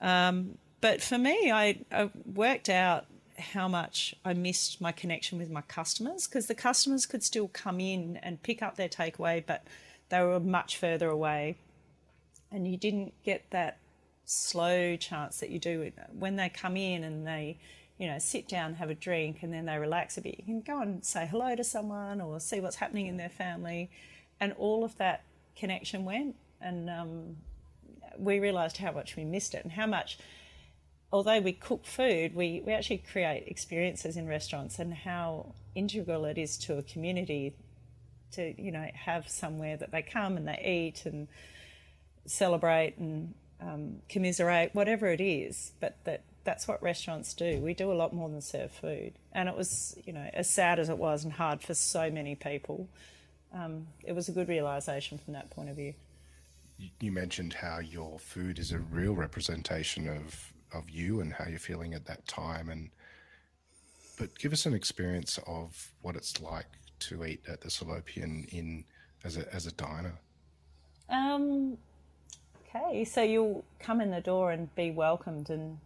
Um, 0.00 0.58
but 0.80 1.02
for 1.02 1.18
me, 1.18 1.50
I, 1.50 1.80
I, 1.90 2.10
worked 2.24 2.68
out 2.68 3.06
how 3.38 3.68
much 3.68 4.14
I 4.24 4.32
missed 4.34 4.80
my 4.80 4.92
connection 4.92 5.38
with 5.38 5.50
my 5.50 5.60
customers 5.62 6.26
because 6.26 6.46
the 6.46 6.54
customers 6.54 7.06
could 7.06 7.22
still 7.22 7.48
come 7.48 7.80
in 7.80 8.16
and 8.22 8.42
pick 8.42 8.62
up 8.62 8.76
their 8.76 8.88
takeaway, 8.88 9.44
but 9.44 9.64
they 10.08 10.22
were 10.22 10.40
much 10.40 10.76
further 10.76 11.08
away. 11.08 11.56
And 12.50 12.66
you 12.66 12.76
didn't 12.76 13.12
get 13.24 13.50
that 13.50 13.78
slow 14.24 14.96
chance 14.96 15.40
that 15.40 15.50
you 15.50 15.58
do 15.58 15.90
when 16.12 16.36
they 16.36 16.48
come 16.48 16.76
in 16.76 17.04
and 17.04 17.26
they 17.26 17.58
you 17.98 18.06
know, 18.06 18.18
sit 18.18 18.48
down, 18.48 18.74
have 18.74 18.90
a 18.90 18.94
drink, 18.94 19.42
and 19.42 19.52
then 19.52 19.66
they 19.66 19.76
relax 19.76 20.16
a 20.16 20.20
bit. 20.20 20.36
You 20.38 20.44
can 20.44 20.60
go 20.60 20.80
and 20.80 21.04
say 21.04 21.26
hello 21.26 21.56
to 21.56 21.64
someone 21.64 22.20
or 22.20 22.38
see 22.38 22.60
what's 22.60 22.76
happening 22.76 23.06
in 23.06 23.16
their 23.16 23.28
family, 23.28 23.90
and 24.40 24.52
all 24.52 24.84
of 24.84 24.96
that 24.98 25.24
connection 25.56 26.04
went. 26.04 26.36
And 26.60 26.88
um, 26.88 27.36
we 28.16 28.38
realised 28.38 28.76
how 28.76 28.92
much 28.92 29.16
we 29.16 29.24
missed 29.24 29.54
it 29.54 29.64
and 29.64 29.72
how 29.72 29.86
much, 29.86 30.18
although 31.12 31.40
we 31.40 31.52
cook 31.52 31.84
food, 31.84 32.34
we, 32.34 32.62
we 32.64 32.72
actually 32.72 32.98
create 32.98 33.44
experiences 33.48 34.16
in 34.16 34.28
restaurants 34.28 34.78
and 34.78 34.94
how 34.94 35.54
integral 35.74 36.24
it 36.24 36.38
is 36.38 36.56
to 36.58 36.78
a 36.78 36.82
community 36.82 37.54
to, 38.32 38.60
you 38.60 38.70
know, 38.70 38.86
have 38.94 39.28
somewhere 39.28 39.76
that 39.76 39.90
they 39.90 40.02
come 40.02 40.36
and 40.36 40.46
they 40.46 40.60
eat 40.64 41.06
and 41.06 41.28
celebrate 42.26 42.96
and 42.98 43.34
um, 43.60 43.96
commiserate, 44.08 44.74
whatever 44.74 45.06
it 45.08 45.20
is, 45.20 45.72
but 45.80 45.96
that 46.04 46.22
that's 46.44 46.66
what 46.66 46.82
restaurants 46.82 47.34
do. 47.34 47.58
We 47.58 47.74
do 47.74 47.92
a 47.92 47.94
lot 47.94 48.12
more 48.12 48.28
than 48.28 48.40
serve 48.40 48.72
food. 48.72 49.12
And 49.32 49.48
it 49.48 49.56
was, 49.56 49.96
you 50.04 50.12
know, 50.12 50.28
as 50.32 50.48
sad 50.48 50.78
as 50.78 50.88
it 50.88 50.98
was 50.98 51.24
and 51.24 51.32
hard 51.32 51.62
for 51.62 51.74
so 51.74 52.10
many 52.10 52.34
people, 52.34 52.88
um, 53.52 53.86
it 54.04 54.12
was 54.12 54.28
a 54.28 54.32
good 54.32 54.48
realization 54.48 55.18
from 55.18 55.34
that 55.34 55.50
point 55.50 55.68
of 55.68 55.76
view. 55.76 55.94
You 57.00 57.12
mentioned 57.12 57.54
how 57.54 57.80
your 57.80 58.18
food 58.18 58.58
is 58.58 58.72
a 58.72 58.78
real 58.78 59.14
representation 59.14 60.08
of, 60.08 60.52
of 60.72 60.88
you 60.88 61.20
and 61.20 61.32
how 61.32 61.46
you're 61.46 61.58
feeling 61.58 61.94
at 61.94 62.06
that 62.06 62.26
time. 62.28 62.68
And 62.68 62.90
but 64.18 64.36
give 64.38 64.52
us 64.52 64.66
an 64.66 64.74
experience 64.74 65.38
of 65.46 65.92
what 66.02 66.16
it's 66.16 66.40
like 66.40 66.66
to 67.00 67.24
eat 67.24 67.42
at 67.48 67.60
the 67.60 67.68
Salopian 67.68 68.52
Inn 68.52 68.84
as 69.24 69.36
a 69.36 69.54
as 69.54 69.66
a 69.66 69.72
diner. 69.72 70.18
Um, 71.08 71.78
okay, 72.66 73.04
so 73.04 73.22
you'll 73.22 73.64
come 73.78 74.00
in 74.00 74.10
the 74.10 74.20
door 74.20 74.50
and 74.50 74.74
be 74.74 74.90
welcomed 74.90 75.50
and 75.50 75.78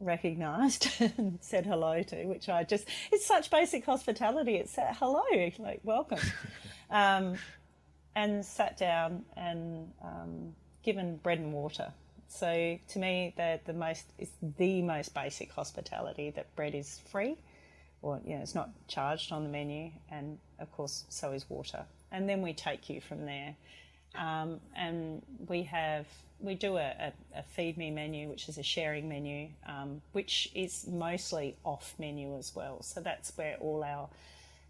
recognised 0.00 0.88
and 1.18 1.38
said 1.40 1.66
hello 1.66 2.02
to, 2.02 2.24
which 2.24 2.48
I 2.48 2.64
just, 2.64 2.86
it's 3.12 3.26
such 3.26 3.50
basic 3.50 3.84
hospitality. 3.84 4.56
It's 4.56 4.74
hello, 4.76 5.22
like 5.58 5.80
welcome. 5.82 6.20
um, 6.90 7.36
and 8.16 8.44
sat 8.44 8.76
down 8.76 9.24
and 9.36 9.90
um, 10.02 10.54
given 10.82 11.16
bread 11.16 11.38
and 11.38 11.52
water. 11.52 11.92
So 12.28 12.78
to 12.88 12.98
me, 12.98 13.32
the 13.36 13.60
the 13.64 13.72
most 13.72 14.06
is 14.18 14.30
the 14.56 14.82
most 14.82 15.14
basic 15.14 15.52
hospitality 15.52 16.30
that 16.30 16.54
bread 16.56 16.74
is 16.74 17.00
free, 17.10 17.36
or 18.02 18.20
you 18.24 18.34
know 18.36 18.42
it's 18.42 18.54
not 18.54 18.70
charged 18.88 19.30
on 19.30 19.44
the 19.44 19.48
menu, 19.48 19.90
and 20.10 20.38
of 20.58 20.72
course 20.72 21.04
so 21.08 21.32
is 21.32 21.48
water. 21.48 21.84
And 22.10 22.28
then 22.28 22.42
we 22.42 22.52
take 22.52 22.90
you 22.90 23.00
from 23.00 23.24
there, 23.24 23.54
um, 24.16 24.60
and 24.76 25.22
we 25.48 25.62
have 25.64 26.06
we 26.40 26.54
do 26.54 26.76
a, 26.76 26.90
a, 27.00 27.12
a, 27.38 27.42
feed 27.42 27.78
me 27.78 27.90
menu, 27.90 28.28
which 28.28 28.48
is 28.48 28.58
a 28.58 28.62
sharing 28.62 29.08
menu, 29.08 29.48
um, 29.66 30.02
which 30.12 30.50
is 30.54 30.86
mostly 30.86 31.56
off 31.64 31.94
menu 31.98 32.36
as 32.36 32.54
well. 32.54 32.82
So 32.82 33.00
that's 33.00 33.32
where 33.36 33.56
all 33.60 33.82
our 33.82 34.08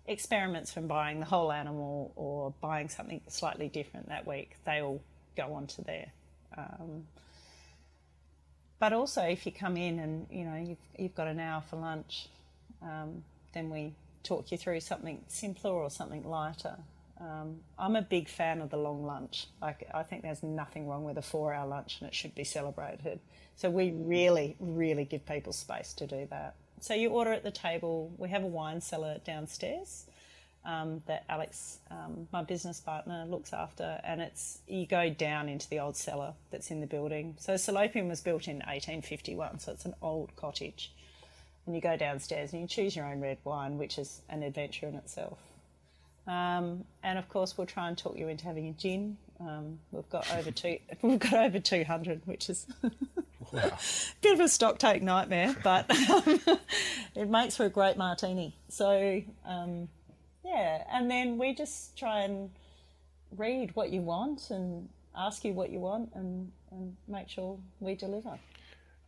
experiments 0.07 0.73
from 0.73 0.87
buying 0.87 1.21
the 1.21 1.27
whole 1.27 1.51
animal 1.51 2.13
or 2.17 2.53
buying 2.61 2.89
something 2.89 3.21
slightly 3.29 3.69
different 3.69 4.09
that 4.09 4.27
week, 4.27 4.57
they 4.65 4.83
all 4.83 5.01
go 5.37 5.55
onto 5.55 5.83
there. 5.83 6.13
Um, 6.57 7.07
but 8.79 8.93
also, 8.93 9.23
if 9.23 9.47
you 9.47 9.53
come 9.53 9.77
in 9.77 9.99
and 9.99 10.27
you 10.31 10.45
know 10.45 10.57
you've, 10.57 10.79
you've 10.99 11.15
got 11.15 11.27
an 11.27 11.41
hour 11.41 11.63
for 11.69 11.77
lunch, 11.77 12.29
um, 12.83 13.25
then 13.53 13.71
we 13.71 13.95
talk 14.23 14.53
you 14.53 14.59
through 14.59 14.81
something 14.81 15.23
simpler 15.29 15.71
or 15.71 15.91
something 15.91 16.25
lighter. 16.29 16.77
Um, 17.21 17.61
I'm 17.79 17.97
a 17.97 18.03
big 18.03 18.29
fan 18.29 18.61
of 18.61 18.71
the 18.71 18.77
long 18.77 19.05
lunch. 19.05 19.47
Like 19.63 19.89
I 19.95 20.03
think 20.03 20.23
there's 20.23 20.43
nothing 20.43 20.89
wrong 20.89 21.05
with 21.05 21.17
a 21.17 21.23
four-hour 21.23 21.67
lunch, 21.67 21.99
and 22.01 22.09
it 22.09 22.15
should 22.15 22.35
be 22.35 22.45
celebrated. 22.45 23.21
So 23.57 23.71
we 23.71 23.93
really, 23.93 24.57
really 24.59 25.05
give 25.05 25.25
people 25.25 25.53
space 25.53 25.93
to 25.95 26.07
do 26.07 26.27
that. 26.31 26.57
So 26.81 26.95
you 26.95 27.11
order 27.11 27.33
at 27.33 27.45
the 27.45 27.51
table. 27.51 28.13
We 28.19 28.29
have 28.31 28.43
a 28.43 28.49
wine 28.49 28.81
cellar 28.81 29.19
downstairs 29.25 30.07
um, 30.65 31.03
that 31.07 31.25
Alex, 31.29 31.79
um, 31.91 32.27
my 32.33 32.43
business 32.43 32.81
partner, 32.81 33.25
looks 33.29 33.53
after, 33.53 34.01
and 34.03 34.21
it's 34.21 34.59
you 34.67 34.87
go 34.87 35.11
down 35.11 35.49
into 35.49 35.69
the 35.69 35.79
old 35.79 35.97
cellar 35.97 36.35
that's 36.51 36.71
in 36.71 36.81
the 36.81 36.87
building. 36.87 37.37
So 37.39 37.55
Salopian 37.55 38.09
was 38.09 38.21
built 38.21 38.49
in 38.49 38.57
1851, 38.57 39.61
so 39.61 39.73
it's 39.73 39.85
an 39.85 39.95
old 40.03 40.35
cottage. 40.37 40.93
And 41.67 41.75
you 41.75 41.81
go 41.81 41.97
downstairs 41.97 42.53
and 42.53 42.63
you 42.63 42.69
choose 42.69 42.95
your 42.95 43.07
own 43.07 43.21
red 43.21 43.39
wine, 43.45 43.79
which 43.79 43.99
is 43.99 44.21
an 44.29 44.43
adventure 44.43 44.87
in 44.87 44.97
itself. 44.97 45.39
Um, 46.27 46.85
and 47.03 47.19
of 47.19 47.29
course, 47.29 47.59
we'll 47.59 47.67
try 47.67 47.89
and 47.89 47.99
talk 47.99 48.17
you 48.17 48.29
into 48.29 48.45
having 48.45 48.69
a 48.69 48.73
gin. 48.73 49.17
Um, 49.41 49.79
we've 49.93 50.09
got 50.09 50.33
over 50.35 50.51
two. 50.51 50.79
We've 51.03 51.19
got 51.19 51.35
over 51.35 51.59
two 51.59 51.85
hundred, 51.85 52.23
which 52.25 52.49
is 52.49 52.67
wow. 53.53 53.73
bit 54.23 54.35
of 54.35 54.41
a 54.41 54.49
stock 54.49 54.79
take 54.79 55.03
nightmare, 55.03 55.55
but 55.63 55.91
um, 55.91 56.41
it 57.17 57.29
makes 57.29 57.57
for 57.57 57.67
a 57.67 57.69
great 57.69 57.97
martini. 57.97 58.55
So 58.69 59.23
um, 59.45 59.89
yeah, 60.45 60.85
and 60.91 61.11
then 61.11 61.37
we 61.37 61.53
just 61.55 61.99
try 61.99 62.21
and 62.21 62.51
read 63.37 63.75
what 63.75 63.91
you 63.91 64.01
want 64.01 64.51
and 64.51 64.89
ask 65.17 65.45
you 65.45 65.53
what 65.53 65.71
you 65.71 65.81
want 65.81 66.11
and, 66.15 66.51
and 66.71 66.97
make 67.09 67.29
sure 67.29 67.59
we 67.81 67.95
deliver. 67.95 68.39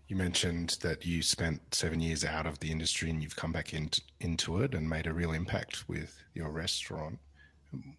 You 0.08 0.14
mentioned 0.16 0.78
that 0.82 1.04
you 1.04 1.22
spent 1.22 1.74
seven 1.74 2.00
years 2.00 2.24
out 2.24 2.46
of 2.46 2.60
the 2.60 2.70
industry 2.70 3.10
and 3.10 3.22
you've 3.22 3.34
come 3.34 3.50
back 3.50 3.74
into, 3.74 4.00
into 4.20 4.62
it 4.62 4.74
and 4.74 4.88
made 4.88 5.06
a 5.06 5.12
real 5.12 5.32
impact 5.32 5.88
with 5.88 6.22
your 6.32 6.50
restaurant. 6.50 7.18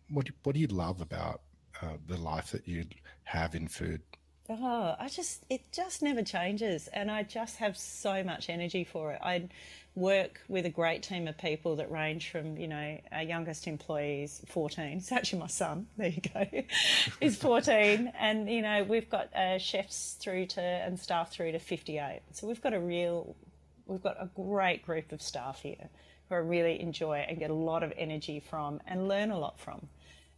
What, 0.09 0.29
what 0.43 0.53
do 0.53 0.61
you 0.61 0.67
love 0.67 1.01
about 1.01 1.41
uh, 1.81 1.97
the 2.07 2.17
life 2.17 2.51
that 2.51 2.67
you 2.67 2.85
have 3.25 3.55
in 3.55 3.67
food? 3.67 4.01
Oh, 4.49 4.95
I 4.97 5.09
just, 5.09 5.45
it 5.49 5.71
just 5.73 6.01
never 6.01 6.23
changes. 6.23 6.87
And 6.93 7.11
I 7.11 7.23
just 7.23 7.57
have 7.57 7.77
so 7.77 8.23
much 8.23 8.49
energy 8.49 8.85
for 8.85 9.11
it. 9.11 9.19
I 9.21 9.49
work 9.93 10.41
with 10.47 10.65
a 10.65 10.69
great 10.69 11.03
team 11.03 11.27
of 11.27 11.37
people 11.37 11.75
that 11.77 11.91
range 11.91 12.29
from, 12.29 12.55
you 12.55 12.67
know, 12.67 12.97
our 13.11 13.23
youngest 13.23 13.67
employees, 13.67 14.41
14. 14.47 14.97
It's 14.97 15.11
actually 15.11 15.39
my 15.39 15.47
son. 15.47 15.87
There 15.97 16.09
you 16.09 16.21
go. 16.33 16.45
He's 17.19 17.35
14. 17.37 18.13
And, 18.17 18.49
you 18.49 18.61
know, 18.61 18.83
we've 18.83 19.09
got 19.09 19.35
uh, 19.35 19.57
chefs 19.57 20.13
through 20.19 20.45
to 20.47 20.61
and 20.61 20.97
staff 20.99 21.31
through 21.31 21.51
to 21.51 21.59
58. 21.59 22.21
So 22.31 22.47
we've 22.47 22.61
got 22.61 22.73
a 22.73 22.79
real, 22.79 23.35
we've 23.85 24.03
got 24.03 24.15
a 24.19 24.29
great 24.35 24.85
group 24.85 25.11
of 25.11 25.21
staff 25.21 25.61
here 25.61 25.89
who 26.29 26.35
I 26.35 26.39
really 26.39 26.79
enjoy 26.79 27.25
and 27.27 27.39
get 27.39 27.49
a 27.49 27.55
lot 27.55 27.83
of 27.83 27.91
energy 27.97 28.39
from 28.39 28.81
and 28.87 29.07
learn 29.07 29.31
a 29.31 29.39
lot 29.39 29.59
from. 29.59 29.87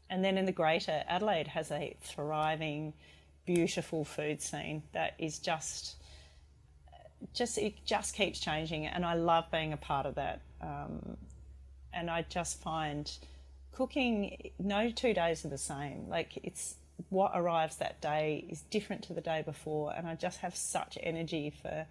And 0.09 0.23
then 0.23 0.37
in 0.37 0.45
the 0.45 0.51
greater, 0.51 1.03
Adelaide 1.07 1.49
has 1.49 1.69
a 1.69 1.95
thriving, 2.01 2.93
beautiful 3.55 4.05
food 4.05 4.39
scene 4.39 4.83
that 4.91 5.15
is 5.17 5.39
just 5.39 5.95
just 7.33 7.57
it 7.57 7.73
just 7.83 8.13
keeps 8.13 8.39
changing 8.39 8.85
and 8.85 9.03
I 9.03 9.15
love 9.15 9.45
being 9.51 9.73
a 9.73 9.77
part 9.77 10.05
of 10.05 10.15
that. 10.15 10.41
Um, 10.61 11.17
and 11.91 12.11
I 12.11 12.25
just 12.29 12.61
find 12.61 13.11
cooking 13.71 14.51
no 14.59 14.91
two 14.91 15.15
days 15.15 15.45
are 15.45 15.47
the 15.49 15.57
same. 15.57 16.07
Like 16.09 16.37
it's 16.43 16.75
what 17.09 17.31
arrives 17.33 17.77
that 17.77 17.99
day 18.01 18.45
is 18.47 18.61
different 18.69 19.01
to 19.05 19.13
the 19.13 19.21
day 19.21 19.41
before 19.43 19.95
and 19.97 20.07
I 20.07 20.13
just 20.13 20.37
have 20.41 20.55
such 20.55 20.99
energy 21.01 21.51
for 21.59 21.87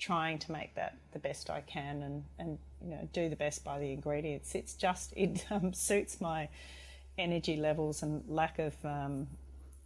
trying 0.00 0.40
to 0.40 0.50
make 0.50 0.74
that 0.74 0.96
the 1.12 1.20
best 1.20 1.50
I 1.50 1.60
can 1.60 2.02
and, 2.02 2.24
and 2.40 2.58
you 2.82 2.90
know 2.90 3.08
do 3.12 3.28
the 3.28 3.36
best 3.36 3.62
by 3.62 3.78
the 3.78 3.92
ingredients. 3.92 4.56
It's 4.56 4.74
just 4.74 5.12
it 5.16 5.46
um, 5.52 5.72
suits 5.72 6.20
my 6.20 6.48
energy 7.16 7.54
levels 7.54 8.02
and 8.02 8.24
lack 8.28 8.58
of 8.58 8.74
um, 8.84 9.28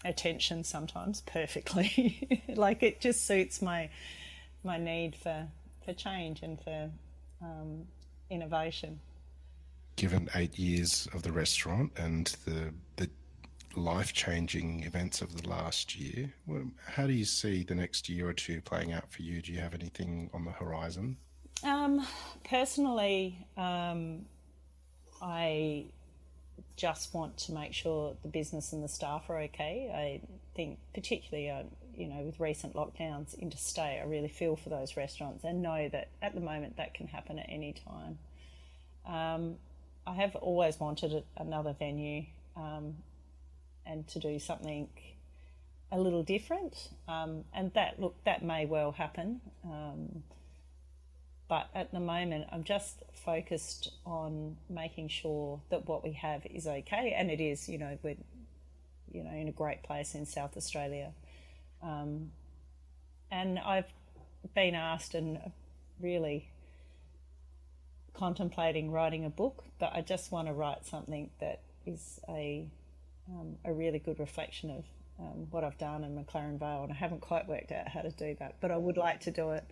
attention 0.05 0.65
sometimes 0.65 1.21
perfectly. 1.23 2.43
like 2.55 2.83
it 2.83 3.01
just 3.01 3.27
suits 3.27 3.61
my 3.61 3.91
my 4.65 4.79
need 4.79 5.17
for 5.17 5.47
for 5.85 5.93
change 5.93 6.43
and 6.43 6.61
for 6.61 6.91
um, 7.43 7.87
innovation. 8.29 9.01
Given 9.97 10.29
eight 10.35 10.59
years 10.59 11.09
of 11.13 11.23
the 11.23 11.33
restaurant 11.33 11.93
and 11.97 12.27
the 12.45 12.73
the 12.97 13.11
life 13.77 14.13
changing 14.13 14.83
events 14.83 15.23
of 15.23 15.41
the 15.41 15.49
last 15.49 15.97
year, 15.97 16.33
how 16.87 17.07
do 17.07 17.13
you 17.13 17.25
see 17.25 17.63
the 17.63 17.75
next 17.75 18.09
year 18.09 18.29
or 18.29 18.33
two 18.33 18.61
playing 18.61 18.93
out 18.93 19.11
for 19.13 19.23
you? 19.23 19.41
Do 19.41 19.53
you 19.53 19.61
have 19.61 19.75
anything 19.75 20.29
on 20.35 20.45
the 20.45 20.51
horizon? 20.51 21.17
Um, 21.63 22.07
personally, 22.43 23.47
um, 23.57 24.25
I 25.23 25.87
just 26.77 27.15
want 27.15 27.37
to 27.39 27.53
make 27.53 27.73
sure 27.73 28.17
the 28.23 28.29
business 28.29 28.73
and 28.73 28.83
the 28.83 28.89
staff 28.89 29.29
are 29.29 29.39
okay. 29.43 29.91
I 29.93 30.27
think, 30.55 30.79
particularly, 30.95 31.51
uh, 31.51 31.63
you 31.97 32.09
know, 32.09 32.23
with 32.23 32.41
recent 32.41 32.75
lockdowns 32.75 33.39
interstate, 33.39 34.01
I 34.01 34.05
really 34.05 34.29
feel 34.29 34.57
for 34.57 34.69
those 34.69 34.97
restaurants 34.97 35.45
and 35.45 35.63
know 35.63 35.89
that 35.89 36.09
at 36.23 36.35
the 36.35 36.41
moment 36.41 36.77
that 36.77 36.95
can 36.95 37.09
happen 37.09 37.39
at 37.39 37.47
any 37.49 37.73
time. 37.73 38.19
Um, 39.07 39.57
I 40.07 40.15
have 40.15 40.35
always 40.37 40.81
wanted 40.81 41.25
another 41.37 41.75
venue 41.79 42.25
um, 42.57 42.97
and 43.87 44.07
to 44.09 44.19
do 44.19 44.39
something 44.39 44.89
a 45.93 45.99
little 45.99 46.23
different, 46.23 46.91
um, 47.09 47.45
and 47.53 47.73
that 47.75 48.01
look 48.01 48.15
that 48.25 48.45
may 48.45 48.65
well 48.67 48.93
happen. 48.93 49.41
But 51.51 51.69
at 51.75 51.91
the 51.91 51.99
moment, 51.99 52.47
I'm 52.53 52.63
just 52.63 53.03
focused 53.13 53.91
on 54.07 54.57
making 54.69 55.09
sure 55.09 55.61
that 55.71 55.89
what 55.89 56.05
we 56.05 56.13
have 56.13 56.47
is 56.47 56.69
okay, 56.69 57.13
and 57.19 57.29
it 57.29 57.41
is. 57.41 57.69
You 57.69 57.77
know, 57.77 57.99
we're 58.05 58.15
you 59.13 59.25
know 59.25 59.33
in 59.33 59.49
a 59.49 59.53
great 59.53 59.83
place 59.83 60.15
in 60.15 60.27
South 60.27 60.57
Australia, 60.57 61.11
um, 61.83 62.31
and 63.33 63.59
I've 63.59 63.93
been 64.55 64.77
asked 64.77 65.17
and 65.17 65.41
really 66.01 66.49
contemplating 68.15 68.93
writing 68.93 69.25
a 69.25 69.31
book, 69.31 69.65
but 69.81 69.91
I 69.93 70.03
just 70.03 70.31
want 70.31 70.47
to 70.47 70.55
write 70.55 70.87
something 70.87 71.31
that 71.41 71.63
is 71.85 72.21
a 72.29 72.69
um, 73.29 73.57
a 73.65 73.73
really 73.73 73.99
good 73.99 74.21
reflection 74.21 74.71
of 74.71 74.85
um, 75.19 75.49
what 75.51 75.65
I've 75.65 75.79
done 75.79 76.05
in 76.05 76.15
McLaren 76.15 76.61
Vale, 76.61 76.85
and 76.85 76.93
I 76.93 76.95
haven't 76.95 77.23
quite 77.23 77.49
worked 77.49 77.73
out 77.73 77.89
how 77.89 78.03
to 78.03 78.13
do 78.13 78.37
that, 78.39 78.55
but 78.61 78.71
I 78.71 78.77
would 78.77 78.97
like 78.97 79.19
to 79.23 79.33
do 79.33 79.51
it 79.51 79.65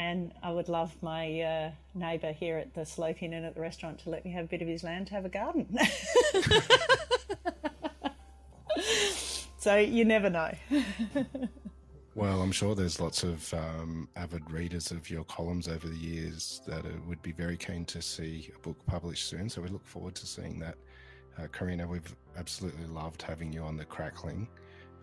and 0.00 0.32
I 0.42 0.50
would 0.50 0.70
love 0.70 0.96
my 1.02 1.42
uh, 1.42 1.70
neighbour 1.94 2.32
here 2.32 2.56
at 2.56 2.72
the 2.72 2.80
Salopian 2.80 3.34
Inn 3.34 3.44
at 3.44 3.54
the 3.54 3.60
restaurant 3.60 3.98
to 4.00 4.10
let 4.10 4.24
me 4.24 4.30
have 4.30 4.46
a 4.46 4.48
bit 4.48 4.62
of 4.62 4.68
his 4.68 4.82
land 4.82 5.08
to 5.08 5.14
have 5.14 5.26
a 5.26 5.28
garden. 5.28 5.78
so 9.58 9.76
you 9.76 10.06
never 10.06 10.30
know. 10.30 10.52
well, 12.14 12.40
I'm 12.40 12.50
sure 12.50 12.74
there's 12.74 12.98
lots 12.98 13.24
of 13.24 13.52
um, 13.52 14.08
avid 14.16 14.50
readers 14.50 14.90
of 14.90 15.10
your 15.10 15.24
columns 15.24 15.68
over 15.68 15.86
the 15.86 15.98
years 15.98 16.62
that 16.66 16.82
would 17.06 17.20
be 17.20 17.32
very 17.32 17.58
keen 17.58 17.84
to 17.86 18.00
see 18.00 18.50
a 18.56 18.58
book 18.60 18.78
published 18.86 19.28
soon. 19.28 19.50
So 19.50 19.60
we 19.60 19.68
look 19.68 19.86
forward 19.86 20.14
to 20.14 20.26
seeing 20.26 20.58
that. 20.60 20.76
Uh, 21.38 21.46
Karena, 21.48 21.86
we've 21.86 22.16
absolutely 22.38 22.86
loved 22.86 23.20
having 23.20 23.52
you 23.52 23.62
on 23.62 23.76
the 23.76 23.84
Crackling. 23.84 24.48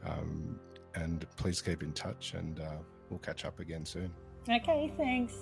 Um, 0.03 0.59
and 0.95 1.27
please 1.35 1.61
keep 1.61 1.83
in 1.83 1.93
touch 1.93 2.33
and 2.33 2.59
uh, 2.59 2.77
we'll 3.11 3.19
catch 3.19 3.45
up 3.45 3.59
again 3.59 3.85
soon. 3.85 4.11
Okay, 4.49 4.91
thanks. 4.95 5.33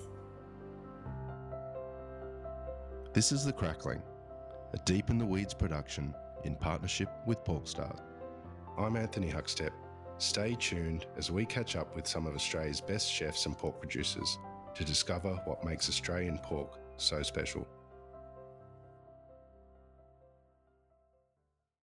This 3.12 3.30
is 3.30 3.44
The 3.44 3.52
Crackling, 3.52 4.02
a 4.74 4.78
Deep 4.78 5.10
in 5.10 5.18
the 5.18 5.24
Weeds 5.24 5.54
production 5.54 6.12
in 6.42 6.56
partnership 6.56 7.08
with 7.24 7.44
Porkstar. 7.44 7.96
I'm 8.76 8.96
Anthony 8.96 9.30
Huckstep. 9.30 9.70
Stay 10.18 10.56
tuned 10.58 11.06
as 11.16 11.30
we 11.30 11.46
catch 11.46 11.76
up 11.76 11.94
with 11.94 12.06
some 12.06 12.26
of 12.26 12.34
Australia's 12.34 12.80
best 12.80 13.10
chefs 13.10 13.46
and 13.46 13.56
pork 13.56 13.78
producers 13.78 14.38
to 14.74 14.84
discover 14.84 15.40
what 15.44 15.64
makes 15.64 15.88
Australian 15.88 16.38
pork 16.38 16.80
so 16.96 17.22
special. 17.22 17.66